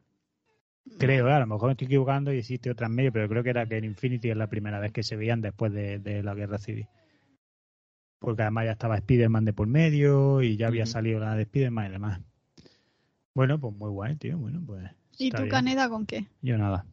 [0.98, 1.32] Creo, ¿eh?
[1.32, 3.66] a lo mejor me estoy equivocando y existe otra en medio, pero creo que era
[3.66, 6.58] que en Infinity es la primera vez que se veían después de, de la guerra
[6.58, 6.88] civil.
[8.18, 11.86] Porque además ya estaba Spider-Man de por medio y ya había salido la de Spider-Man
[11.86, 12.20] y demás.
[13.34, 14.38] Bueno, pues muy guay, tío.
[14.38, 14.90] Bueno, pues.
[15.18, 15.50] ¿Y tú, bien.
[15.50, 16.26] Caneda, con qué?
[16.42, 16.86] Yo nada.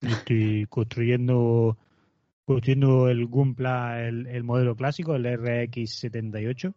[0.00, 1.78] Estoy construyendo
[2.44, 6.74] construyendo el Gunpla, el, el modelo clásico, el RX78.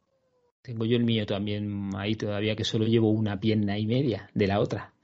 [0.62, 4.48] Tengo yo el mío también ahí todavía, que solo llevo una pierna y media de
[4.48, 4.95] la otra.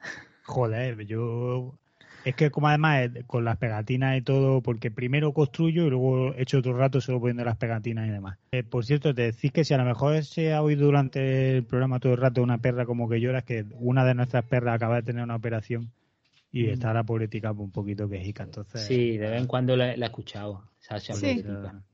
[0.51, 1.77] Joder, yo.
[2.25, 6.35] Es que, como además, eh, con las pegatinas y todo, porque primero construyo y luego
[6.35, 8.37] echo otro rato solo poniendo las pegatinas y demás.
[8.51, 11.63] Eh, por cierto, te decís que si a lo mejor se ha oído durante el
[11.63, 14.75] programa todo el rato una perra como que llora, es que una de nuestras perras
[14.75, 15.93] acaba de tener una operación
[16.51, 16.69] y Mm.
[16.71, 18.43] está la pobretica un poquito quejica.
[18.43, 20.63] Entonces, Sí, de vez en cuando la, la he escuchado.
[20.79, 21.43] Sasha Sí.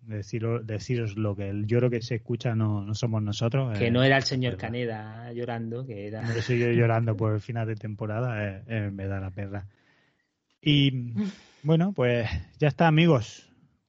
[0.01, 3.77] deciros, deciros lo que el lloro que se escucha no, no somos nosotros.
[3.77, 4.67] Que eh, no era el señor verdad.
[4.67, 6.21] Caneda llorando, que era.
[6.21, 9.67] No soy yo llorando por el final de temporada, eh, eh, me da la perra.
[10.61, 11.13] Y
[11.63, 12.29] bueno, pues
[12.59, 13.43] ya está, amigos.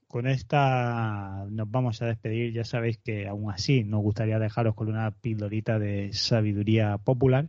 [0.08, 2.52] Con esta nos vamos a despedir.
[2.52, 7.48] Ya sabéis que aún así nos gustaría dejaros con una pildorita de sabiduría popular,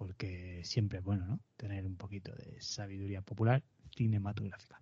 [0.00, 1.40] porque siempre es bueno, ¿no?
[1.58, 3.62] Tener un poquito de sabiduría popular
[3.94, 4.80] cinematográfica.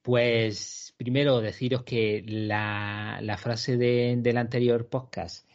[0.00, 5.46] Pues primero deciros que la, la frase de- del anterior podcast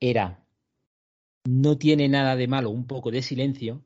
[0.00, 0.42] era
[1.44, 3.82] no tiene nada de malo un poco de silencio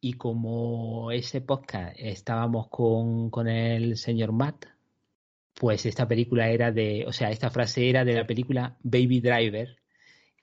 [0.00, 4.66] y como ese podcast estábamos con, con el señor Matt,
[5.54, 9.76] pues esta película era de, o sea, esta frase era de la película Baby Driver,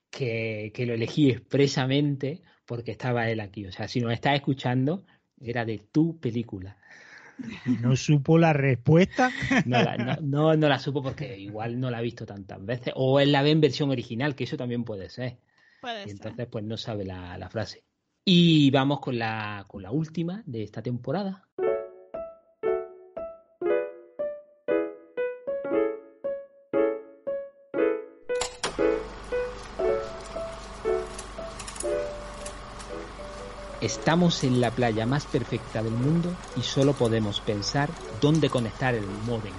[0.10, 3.66] que, que lo elegí expresamente porque estaba él aquí.
[3.66, 5.04] O sea, si nos estás escuchando,
[5.42, 6.78] era de tu película.
[7.66, 9.32] Y no supo la respuesta.
[9.66, 12.94] No la, no, no, no la supo porque igual no la ha visto tantas veces.
[12.96, 15.40] O él la ve en versión original, que eso también puede ser.
[15.82, 16.12] Puede Y ser.
[16.12, 17.86] entonces, pues no sabe la, la frase.
[18.24, 21.48] Y vamos con la, con la última de esta temporada.
[33.90, 37.90] Estamos en la playa más perfecta del mundo y solo podemos pensar
[38.22, 39.56] dónde conectar el módem.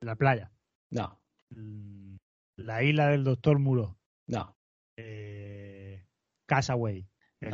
[0.00, 0.50] La playa.
[0.90, 1.18] No,
[1.50, 2.16] Mm,
[2.56, 3.96] La isla del doctor Muro.
[4.28, 4.56] no.
[4.98, 6.04] Eh,
[6.48, 7.06] Casaway.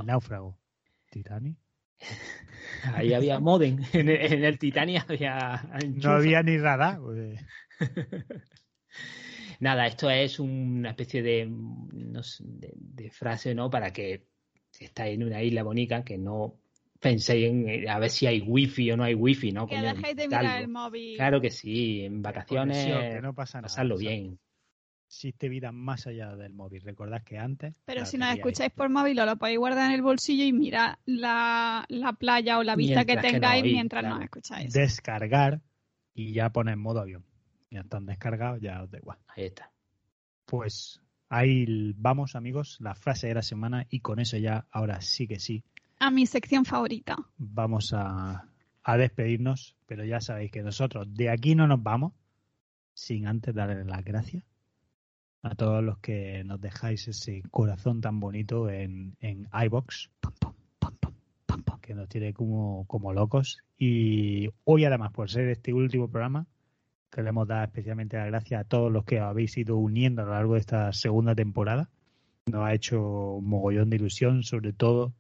[0.03, 0.59] El náufrago.
[1.11, 1.57] Titanic.
[2.95, 3.79] Ahí había modem.
[3.93, 4.59] En el, en el
[5.09, 5.63] había.
[5.95, 6.99] No había ni radar.
[7.01, 7.41] pues,
[9.61, 13.71] Nada, esto es una especie de, no sé, de, de frase, ¿no?
[13.71, 14.27] Para que
[14.71, 16.57] si estáis en una isla bonita, que no
[16.99, 19.67] penséis en eh, a ver si hay wifi o no hay wifi, ¿no?
[19.67, 20.39] Que Coño, dejéis de algo.
[20.39, 21.17] mirar el móvil.
[21.17, 23.69] Claro que sí, en vacaciones, conexión, que no pasa nada.
[23.69, 24.39] pasarlo bien.
[25.15, 26.81] Existe vida más allá del móvil.
[26.81, 27.75] Recordad que antes.
[27.85, 30.99] Pero si nos escucháis por móvil, os lo podéis guardar en el bolsillo y mirar
[31.05, 34.15] la, la playa o la vista que Mientras que no tengáis oís, mientras claro.
[34.17, 34.73] nos escucháis.
[34.73, 35.61] descargar
[36.15, 37.27] y ya pones modo avión.
[37.71, 39.19] Ya están descargados, ya os da igual.
[39.29, 39.71] Ahí está.
[40.47, 42.79] Pues ahí vamos, amigos.
[42.81, 45.63] La frase de la semana y con eso ya, ahora sí que sí,
[45.99, 47.17] A mi sección favorita.
[47.37, 48.49] vamos a,
[48.83, 49.77] a despedirnos.
[49.85, 52.15] Pero ya sabéis que nosotros de aquí no nos vamos
[52.95, 54.43] sin antes darle las gracias
[55.43, 60.11] a todos los que nos dejáis ese corazón tan bonito en, en iBox,
[61.81, 63.59] que nos tiene como, como locos.
[63.77, 66.47] Y hoy, además, por ser este último programa,
[67.11, 70.55] queremos dar especialmente las gracias a todos los que habéis ido uniendo a lo largo
[70.55, 71.91] de esta segunda temporada.
[72.47, 75.13] Nos ha hecho un mogollón de ilusión, sobre todo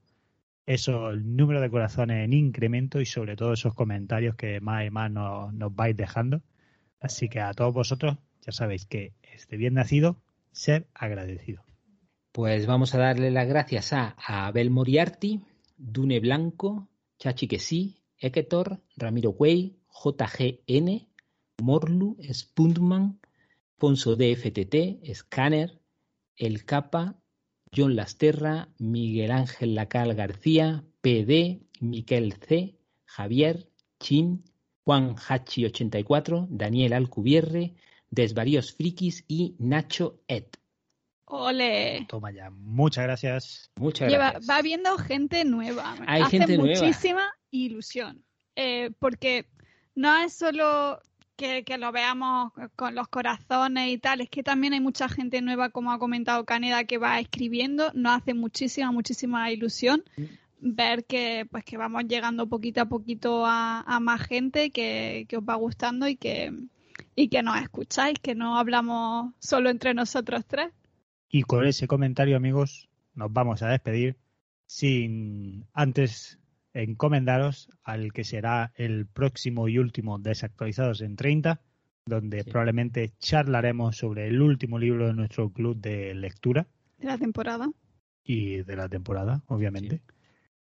[0.67, 4.91] eso, el número de corazones en incremento y sobre todo esos comentarios que más y
[4.91, 6.43] más nos, nos vais dejando.
[7.01, 10.21] Así que a todos vosotros, ya sabéis que este bien nacido,
[10.53, 11.65] ser agradecido.
[12.33, 15.41] Pues vamos a darle las gracias a, Abel Moriarty,
[15.77, 16.89] Dune Blanco,
[17.19, 21.09] Chachi que sí, Eketor, Ramiro Way, JGN,
[21.63, 23.21] Morlu, Spuntman,
[23.77, 25.81] Ponzo DFTT, Scanner,
[26.37, 27.17] El Capa,
[27.75, 33.69] John Lasterra, Miguel Ángel Lacal García, PD, Miquel C, Javier,
[34.01, 34.45] Chin,
[34.85, 37.75] Juan Hachi 84, Daniel Alcubierre,
[38.13, 40.45] Desvaríos Frikis y Nacho Ed.
[41.25, 42.05] Ole.
[42.11, 43.71] Toma ya, muchas gracias.
[43.77, 44.51] Muchas Lleva, gracias.
[44.51, 45.97] va viendo gente nueva.
[46.07, 46.79] Hay Hace gente nueva.
[46.79, 48.23] muchísima ilusión.
[48.55, 49.47] Eh, porque
[49.95, 51.01] no es solo
[51.37, 55.41] que, que lo veamos con los corazones y tal, es que también hay mucha gente
[55.41, 57.91] nueva, como ha comentado Caneda, que va escribiendo.
[57.95, 60.05] Nos hace muchísima, muchísima ilusión
[60.65, 65.39] ver que pues que vamos llegando poquito a poquito a, a más gente que, que
[65.39, 66.53] os va gustando y que
[67.15, 70.71] y que nos escucháis, que no hablamos solo entre nosotros tres.
[71.29, 74.17] Y con ese comentario, amigos, nos vamos a despedir
[74.67, 76.39] sin antes
[76.75, 81.61] encomendaros al que será el próximo y último Desactualizados en 30,
[82.07, 82.51] donde Sí.
[82.51, 86.67] probablemente charlaremos sobre el último libro de nuestro club de lectura
[86.99, 87.71] de la temporada.
[88.25, 90.01] y de la temporada, obviamente.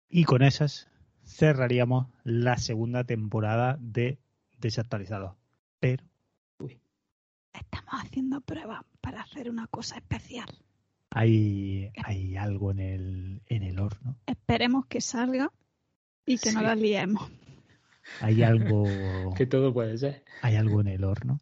[0.08, 0.88] Y con esas
[1.24, 4.18] cerraríamos la segunda temporada de
[4.60, 5.36] Desactualizados.
[5.80, 6.04] Pero
[7.58, 10.48] Estamos haciendo pruebas para hacer una cosa especial.
[11.10, 14.16] hay, hay algo en el, en el horno.
[14.26, 15.52] Esperemos que salga
[16.24, 17.30] y que no la liemos.
[18.20, 18.84] Hay algo...
[19.36, 20.24] Que todo puede ser.
[20.42, 21.40] hay algo en el horno.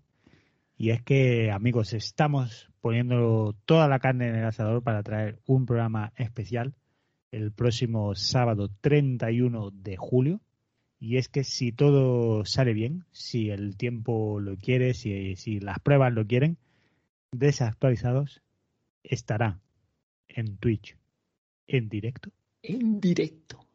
[0.79, 5.65] Y es que, amigos, estamos poniendo toda la carne en el asador para traer un
[5.67, 6.75] programa especial
[7.31, 10.41] el próximo sábado 31 de julio.
[10.99, 15.79] Y es que si todo sale bien, si el tiempo lo quiere, si, si las
[15.81, 16.57] pruebas lo quieren,
[17.33, 18.43] desactualizados
[19.03, 19.61] estará
[20.29, 20.97] en Twitch
[21.67, 22.31] en directo.
[22.63, 23.66] En directo.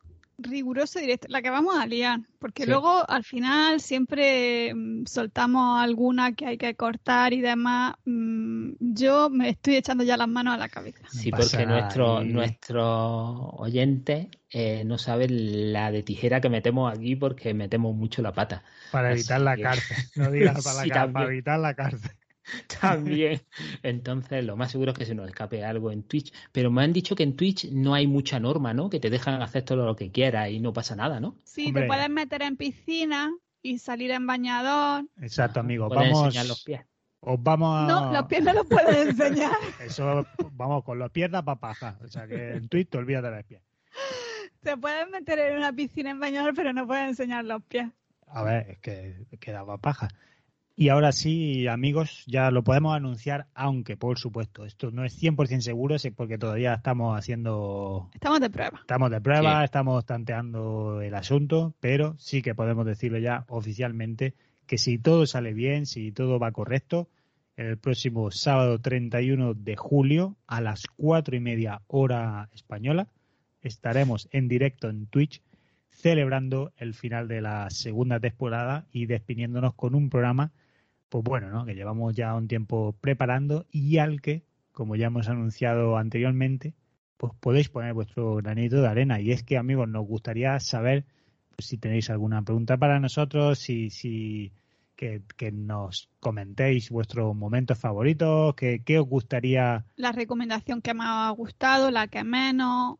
[0.44, 2.70] Riguroso directo, la que vamos a liar, porque Sí.
[2.70, 7.94] luego al final siempre mm, soltamos alguna que hay que cortar y demás.
[8.06, 11.00] Mm, yo me estoy echando ya las manos a la cabeza.
[11.10, 16.92] Sí, porque nada, nuestro, y- nuestros oyentes eh, no saben la de tijera que metemos
[16.92, 18.64] aquí porque metemos mucho la pata.
[18.92, 19.98] Para Así evitar la que- cárcel.
[20.16, 22.12] No digas para, la Sí, cárcel, para evitar la cárcel.
[22.82, 23.42] También.
[23.84, 26.34] Entonces, lo más seguro es que se nos escape algo en Twitch.
[26.52, 28.90] Pero me han dicho que en Twitch no hay mucha norma, ¿no?
[28.90, 31.36] Que te dejan hacer todo lo que quieras y no pasa nada, ¿no?
[31.44, 31.84] Sí, Hombre.
[31.84, 33.32] te puedes meter en piscina
[33.62, 35.06] y salir en bañador.
[35.22, 36.82] Exacto, puedes Vamos, enseñar los pies.
[37.20, 37.88] os vamos a...
[37.88, 39.52] No, los pies no los puedes enseñar.
[39.86, 41.98] Eso, vamos, con los pies da papaja.
[42.04, 43.62] O sea que en Twitch te olvidas de los pies.
[44.62, 47.88] Te puedes meter en una piscina en bañador, pero no puedes enseñar los pies.
[48.28, 50.08] A ver, es que queda papaja.
[50.76, 55.62] Y ahora sí, amigos, ya lo podemos anunciar, aunque por supuesto, esto no es 100%
[55.62, 58.80] seguro, sí, porque todavía estamos haciendo, Estamos de prueba.
[58.80, 59.66] estamos de prueba, Sí.
[59.66, 64.34] estamos tanteando el asunto, pero sí que podemos decirlo ya oficialmente
[64.66, 67.10] que si todo sale bien, si todo va correcto,
[67.58, 73.08] el próximo sábado 31 de julio a las cuatro y media hora española
[73.62, 75.42] estaremos en directo en Twitch
[75.92, 80.52] celebrando el final de la segunda temporada y despidiéndonos con un programa,
[81.12, 81.66] pues bueno, ¿no?
[81.66, 86.74] que llevamos ya un tiempo preparando y al que, como ya hemos anunciado anteriormente,
[87.18, 89.20] pues podéis poner vuestro granito de arena.
[89.20, 91.04] Y es que, amigos, nos gustaría saber
[91.58, 94.54] si tenéis alguna pregunta para nosotros, si, si
[94.96, 99.84] que, que nos comentéis vuestros momentos favoritos, que, qué os gustaría.
[99.98, 103.00] La recomendación que más os ha gustado, la que menos.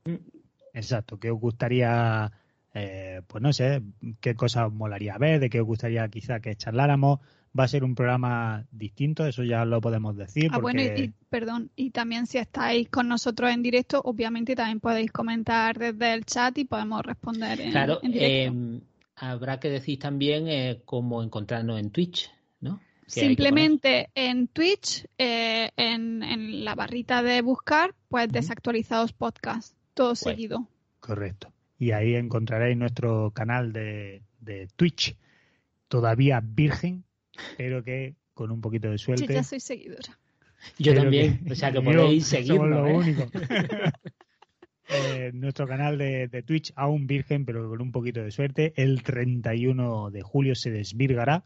[0.74, 2.30] Exacto, qué os gustaría,
[2.74, 3.82] eh, pues no sé,
[4.20, 7.22] qué cosas os molaría ver, de qué os gustaría quizá que charláramos.
[7.58, 10.50] Va a ser un programa distinto, eso ya lo podemos decir.
[10.54, 14.80] Ah, bueno, y, y, perdón, y también si estáis con nosotros en directo, obviamente también
[14.80, 18.54] podéis comentar desde el chat y podemos responder en, Claro, en directo.
[18.58, 18.82] eh,
[19.18, 22.32] habrá que decir también eh, cómo encontrarnos en Twitch,
[22.62, 22.80] ¿no?
[23.06, 30.70] Simplemente en Twitch, eh, en, en la barrita de buscar, pues desactualizados podcast, todo seguido.
[31.02, 31.52] Correcto.
[31.78, 35.18] Y ahí encontraréis nuestro canal de, de Twitch,
[35.90, 37.04] todavía virgen,
[37.58, 39.34] pero que con un poquito de Yo suerte.
[39.34, 40.18] ya soy seguidora.
[40.78, 42.70] Yo también, o sea que yo- podéis somos seguirnos.
[42.70, 42.94] lo ¿eh?
[42.94, 43.26] único.
[44.94, 49.04] Eh, nuestro canal de, de Twitch, aún virgen, pero con un poquito de suerte, el
[49.04, 51.46] 31 de julio se desvirgará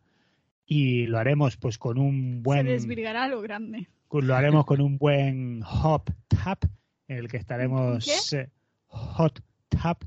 [0.66, 3.88] y lo haremos pues con un buen Se desvirgará a lo grande.
[4.12, 6.64] Lo haremos con un buen hot tap
[7.08, 8.50] en el que estaremos eh,
[8.88, 10.04] hot tap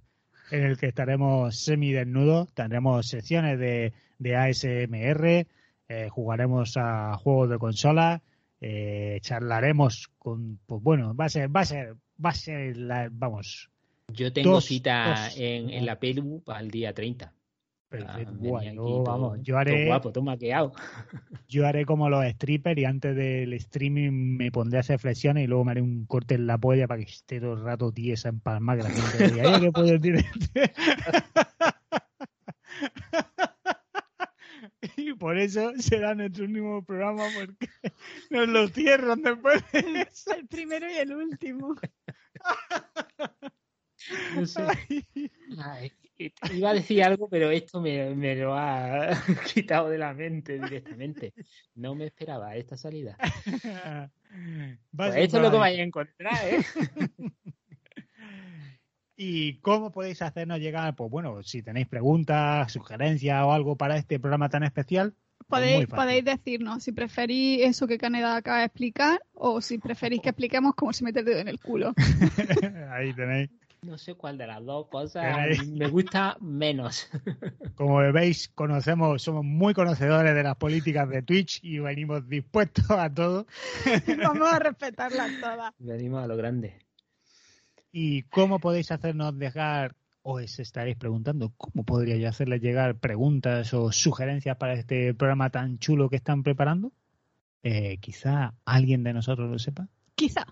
[0.50, 5.46] en el que estaremos semidesnudos tendremos secciones de, de ASMR
[5.88, 8.22] eh, jugaremos a juegos de consola
[8.60, 13.08] eh, charlaremos con pues bueno va a ser va a ser va a ser la,
[13.10, 13.70] vamos
[14.12, 15.38] Yo tengo Dos, cita dos.
[15.38, 17.32] en, en la Pelu para el día 30.
[17.88, 18.32] perfecto.
[18.32, 20.72] Ah, Guay, yo, todo- vamos yo haré guapo, todo maqueado.
[21.48, 25.46] yo haré como los strippers y antes del streaming me pondré a hacer flexiones y
[25.46, 28.28] luego me haré un corte en la polla para que esté todo el rato tiesa
[28.28, 30.72] en palma que la gente diga, "Oye, ¿qué puedo decir este?".
[35.08, 37.68] Y por eso será nuestro último programa porque
[38.30, 40.34] nos lo cierran después de eso.
[40.34, 41.74] El primero y el último.
[44.34, 44.66] No sé.
[45.58, 45.92] Ay,
[46.52, 49.10] iba a decir algo, pero esto me, me lo ha
[49.54, 51.32] quitado de la mente directamente.
[51.74, 53.16] No me esperaba esta salida.
[54.94, 56.62] Pues esto es lo que vais a encontrar, ¿eh?
[59.20, 60.94] ¿Y cómo podéis hacernos llegar?
[60.94, 65.12] Pues bueno, si tenéis preguntas, sugerencias o algo para este programa tan especial,
[65.48, 70.20] pues Podéis, podéis decirnos si preferís eso que Caneda acaba de explicar o si preferís
[70.20, 71.94] que expliquemos cómo se mete el dedo en el culo.
[72.92, 73.50] Ahí tenéis.
[73.82, 75.24] No sé cuál de las dos cosas
[75.66, 77.10] me gusta menos.
[77.74, 83.12] Como veis, conocemos, somos muy conocedores de las políticas de Twitch y venimos dispuestos a
[83.12, 83.46] todo.
[84.22, 85.74] Vamos a respetarlas todas.
[85.78, 86.87] Venimos a lo grande.
[87.92, 93.72] ¿Y cómo podéis hacernos dejar, o os estaréis preguntando, cómo podría yo hacerles llegar preguntas
[93.74, 96.92] o sugerencias para este programa tan chulo que están preparando?
[97.62, 99.88] Eh, quizá alguien de nosotros lo sepa.
[100.14, 100.46] Quizá.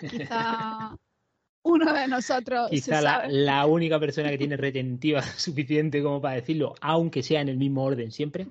[0.00, 0.96] Quizá
[1.62, 3.32] uno de nosotros Quizá se la, sabe.
[3.32, 7.84] la única persona que tiene retentiva suficiente como para decirlo, aunque sea en el mismo
[7.84, 8.48] orden siempre.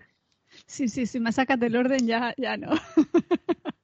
[0.66, 2.72] Sí, sí, si me sacas del orden ya, ya no.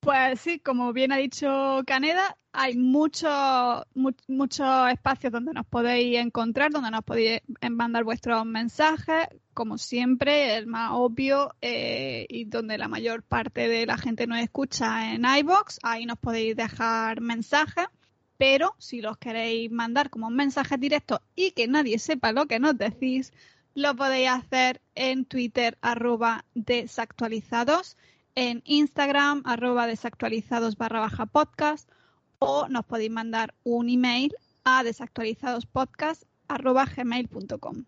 [0.00, 6.18] Pues sí, como bien ha dicho Caneda, hay muchos mu- muchos espacios donde nos podéis
[6.18, 12.78] encontrar, donde nos podéis mandar vuestros mensajes, como siempre, el más obvio eh, y donde
[12.78, 17.86] la mayor parte de la gente nos escucha en iBox, ahí nos podéis dejar mensajes,
[18.38, 22.78] pero si los queréis mandar como mensajes directos y que nadie sepa lo que nos
[22.78, 23.32] decís,
[23.74, 27.96] lo podéis hacer en Twitter arroba desactualizados,
[28.36, 31.88] en Instagram arroba desactualizados barra baja podcast
[32.38, 37.84] o nos podéis mandar un email a desactualizadospodcast arroba gmail.com.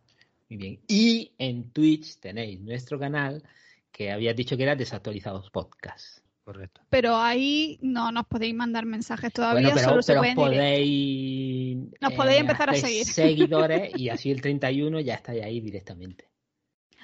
[0.48, 0.80] Muy bien.
[0.86, 3.42] Y en Twitch tenéis nuestro canal
[3.90, 6.18] que habías dicho que era Desactualizados Podcast.
[6.44, 6.82] Correcto.
[6.90, 12.40] Pero ahí no nos podéis mandar mensajes todavía, Bueno, pero, solo pero podéis, Nos podéis
[12.40, 13.04] empezar a seguir.
[13.04, 16.28] seguidores y así el 31 ya estáis ahí directamente.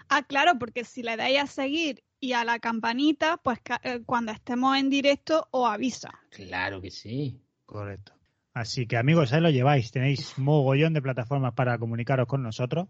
[0.09, 4.01] Ah, claro, porque si le dais a seguir y a la campanita, pues ca- eh,
[4.07, 6.11] cuando estemos en directo os avisa.
[6.31, 7.40] Claro que sí.
[7.66, 8.12] Correcto.
[8.55, 9.90] Así que amigos, ahí lo lleváis.
[9.90, 12.86] Tenéis mogollón de plataformas para comunicaros con nosotros.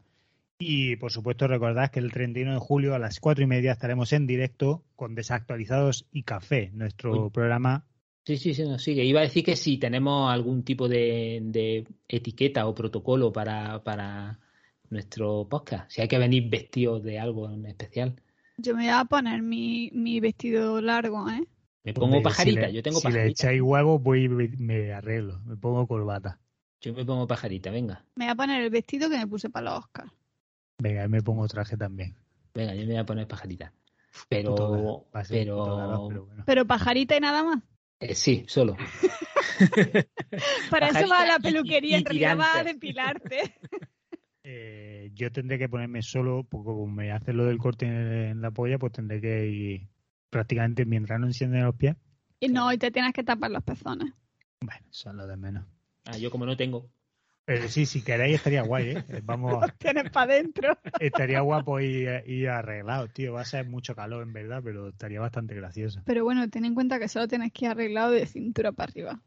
[0.59, 4.13] Y por supuesto recordad que el 31 de julio a las cuatro y media estaremos
[4.13, 7.31] en directo con Desactualizados y Café, nuestro Uy.
[7.31, 7.87] programa.
[8.27, 9.03] Sí, sí, sí, nos sigue.
[9.05, 14.39] Iba a decir que si tenemos algún tipo de, de etiqueta o protocolo para, para
[14.91, 15.91] nuestro podcast.
[15.91, 18.15] Si hay que venir vestidos de algo en especial.
[18.63, 21.43] Yo me voy a poner mi, mi vestido largo, ¿eh?
[21.85, 23.43] Me pongo Hombre, pajarita, si le- yo tengo Si le pajarita.
[23.43, 25.41] echáis huevos, voy y me arreglo.
[25.45, 26.39] Me pongo corbata.
[26.81, 28.05] Yo me pongo pajarita, venga.
[28.15, 30.13] Me voy a poner el vestido que me puse para los Oscars.
[30.79, 32.15] Venga, me pongo traje también.
[32.55, 33.73] Venga, yo me voy a poner pajarita.
[34.29, 34.55] Pero,
[35.29, 36.43] pero, pero bueno.
[36.47, 37.63] Pero pajarita y nada más.
[38.01, 38.77] eh, sí, solo.
[40.71, 43.55] Para eso va a la peluquería, y en realidad va a depilarte.
[44.45, 48.51] Eh, yo tendré que ponerme solo, porque como me hace lo del corte en la
[48.51, 49.89] polla, pues tendré que ir
[50.31, 51.97] prácticamente mientras no encienden los pies.
[52.41, 54.13] Y no, y te tienes que tapar los pezones.
[54.61, 55.65] Bueno, eso es lo de menos.
[56.07, 56.91] Ah, yo como no tengo.
[57.45, 59.05] Pero sí, si queréis estaría guay, ¿eh?
[59.25, 60.79] Vamos, Los tienes para adentro.
[60.99, 63.35] estaría guapo ir, ir arreglado, tío.
[63.35, 66.01] Va a ser mucho calor, en verdad, pero estaría bastante gracioso.
[66.05, 69.21] Pero bueno, ten en cuenta que solo tienes que ir arreglado de cintura para arriba.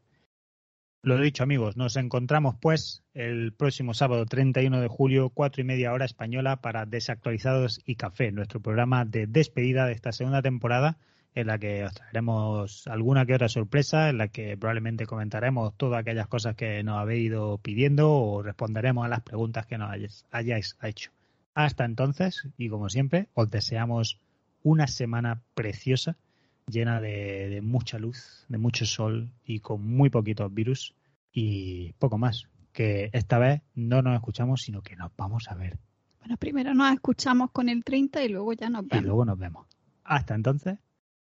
[1.05, 5.93] Lo dicho, amigos, nos encontramos pues el próximo sábado 31 de julio, cuatro y media
[5.93, 10.97] hora española, para Desactualizados y Café, nuestro programa de despedida de esta segunda temporada,
[11.35, 15.99] en la que os traeremos alguna que otra sorpresa, en la que probablemente comentaremos todas
[15.99, 20.25] aquellas cosas que nos habéis ido pidiendo o responderemos a las preguntas que nos hayáis,
[20.31, 21.11] hayáis hecho.
[21.53, 24.19] Hasta entonces, y como siempre, os deseamos
[24.63, 26.17] una semana preciosa
[26.67, 30.93] llena de, de mucha luz, de mucho sol y con muy poquitos virus
[31.31, 32.47] y poco más.
[32.73, 35.77] Que esta vez no nos escuchamos, sino que nos vamos a ver
[36.19, 39.05] Bueno, primero nos escuchamos con el 30 y luego ya nos y vemos.
[39.05, 39.67] luego nos vemos.
[40.03, 40.77] Hasta entonces,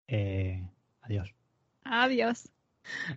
[0.07, 0.67] eh,
[1.01, 1.29] adiós.
[1.83, 2.49] Adiós.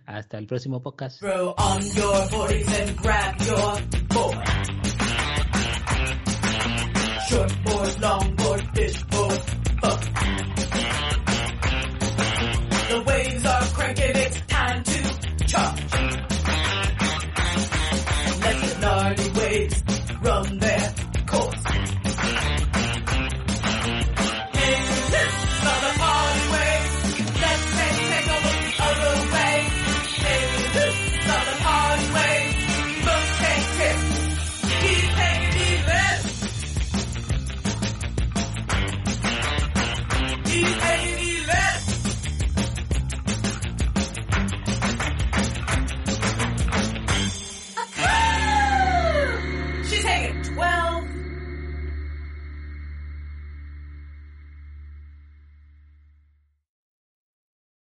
[0.05, 1.19] Hasta el próximo podcast.
[1.19, 4.47] Throw on your 40s and grab your board.
[7.29, 9.03] Short board, long board, fish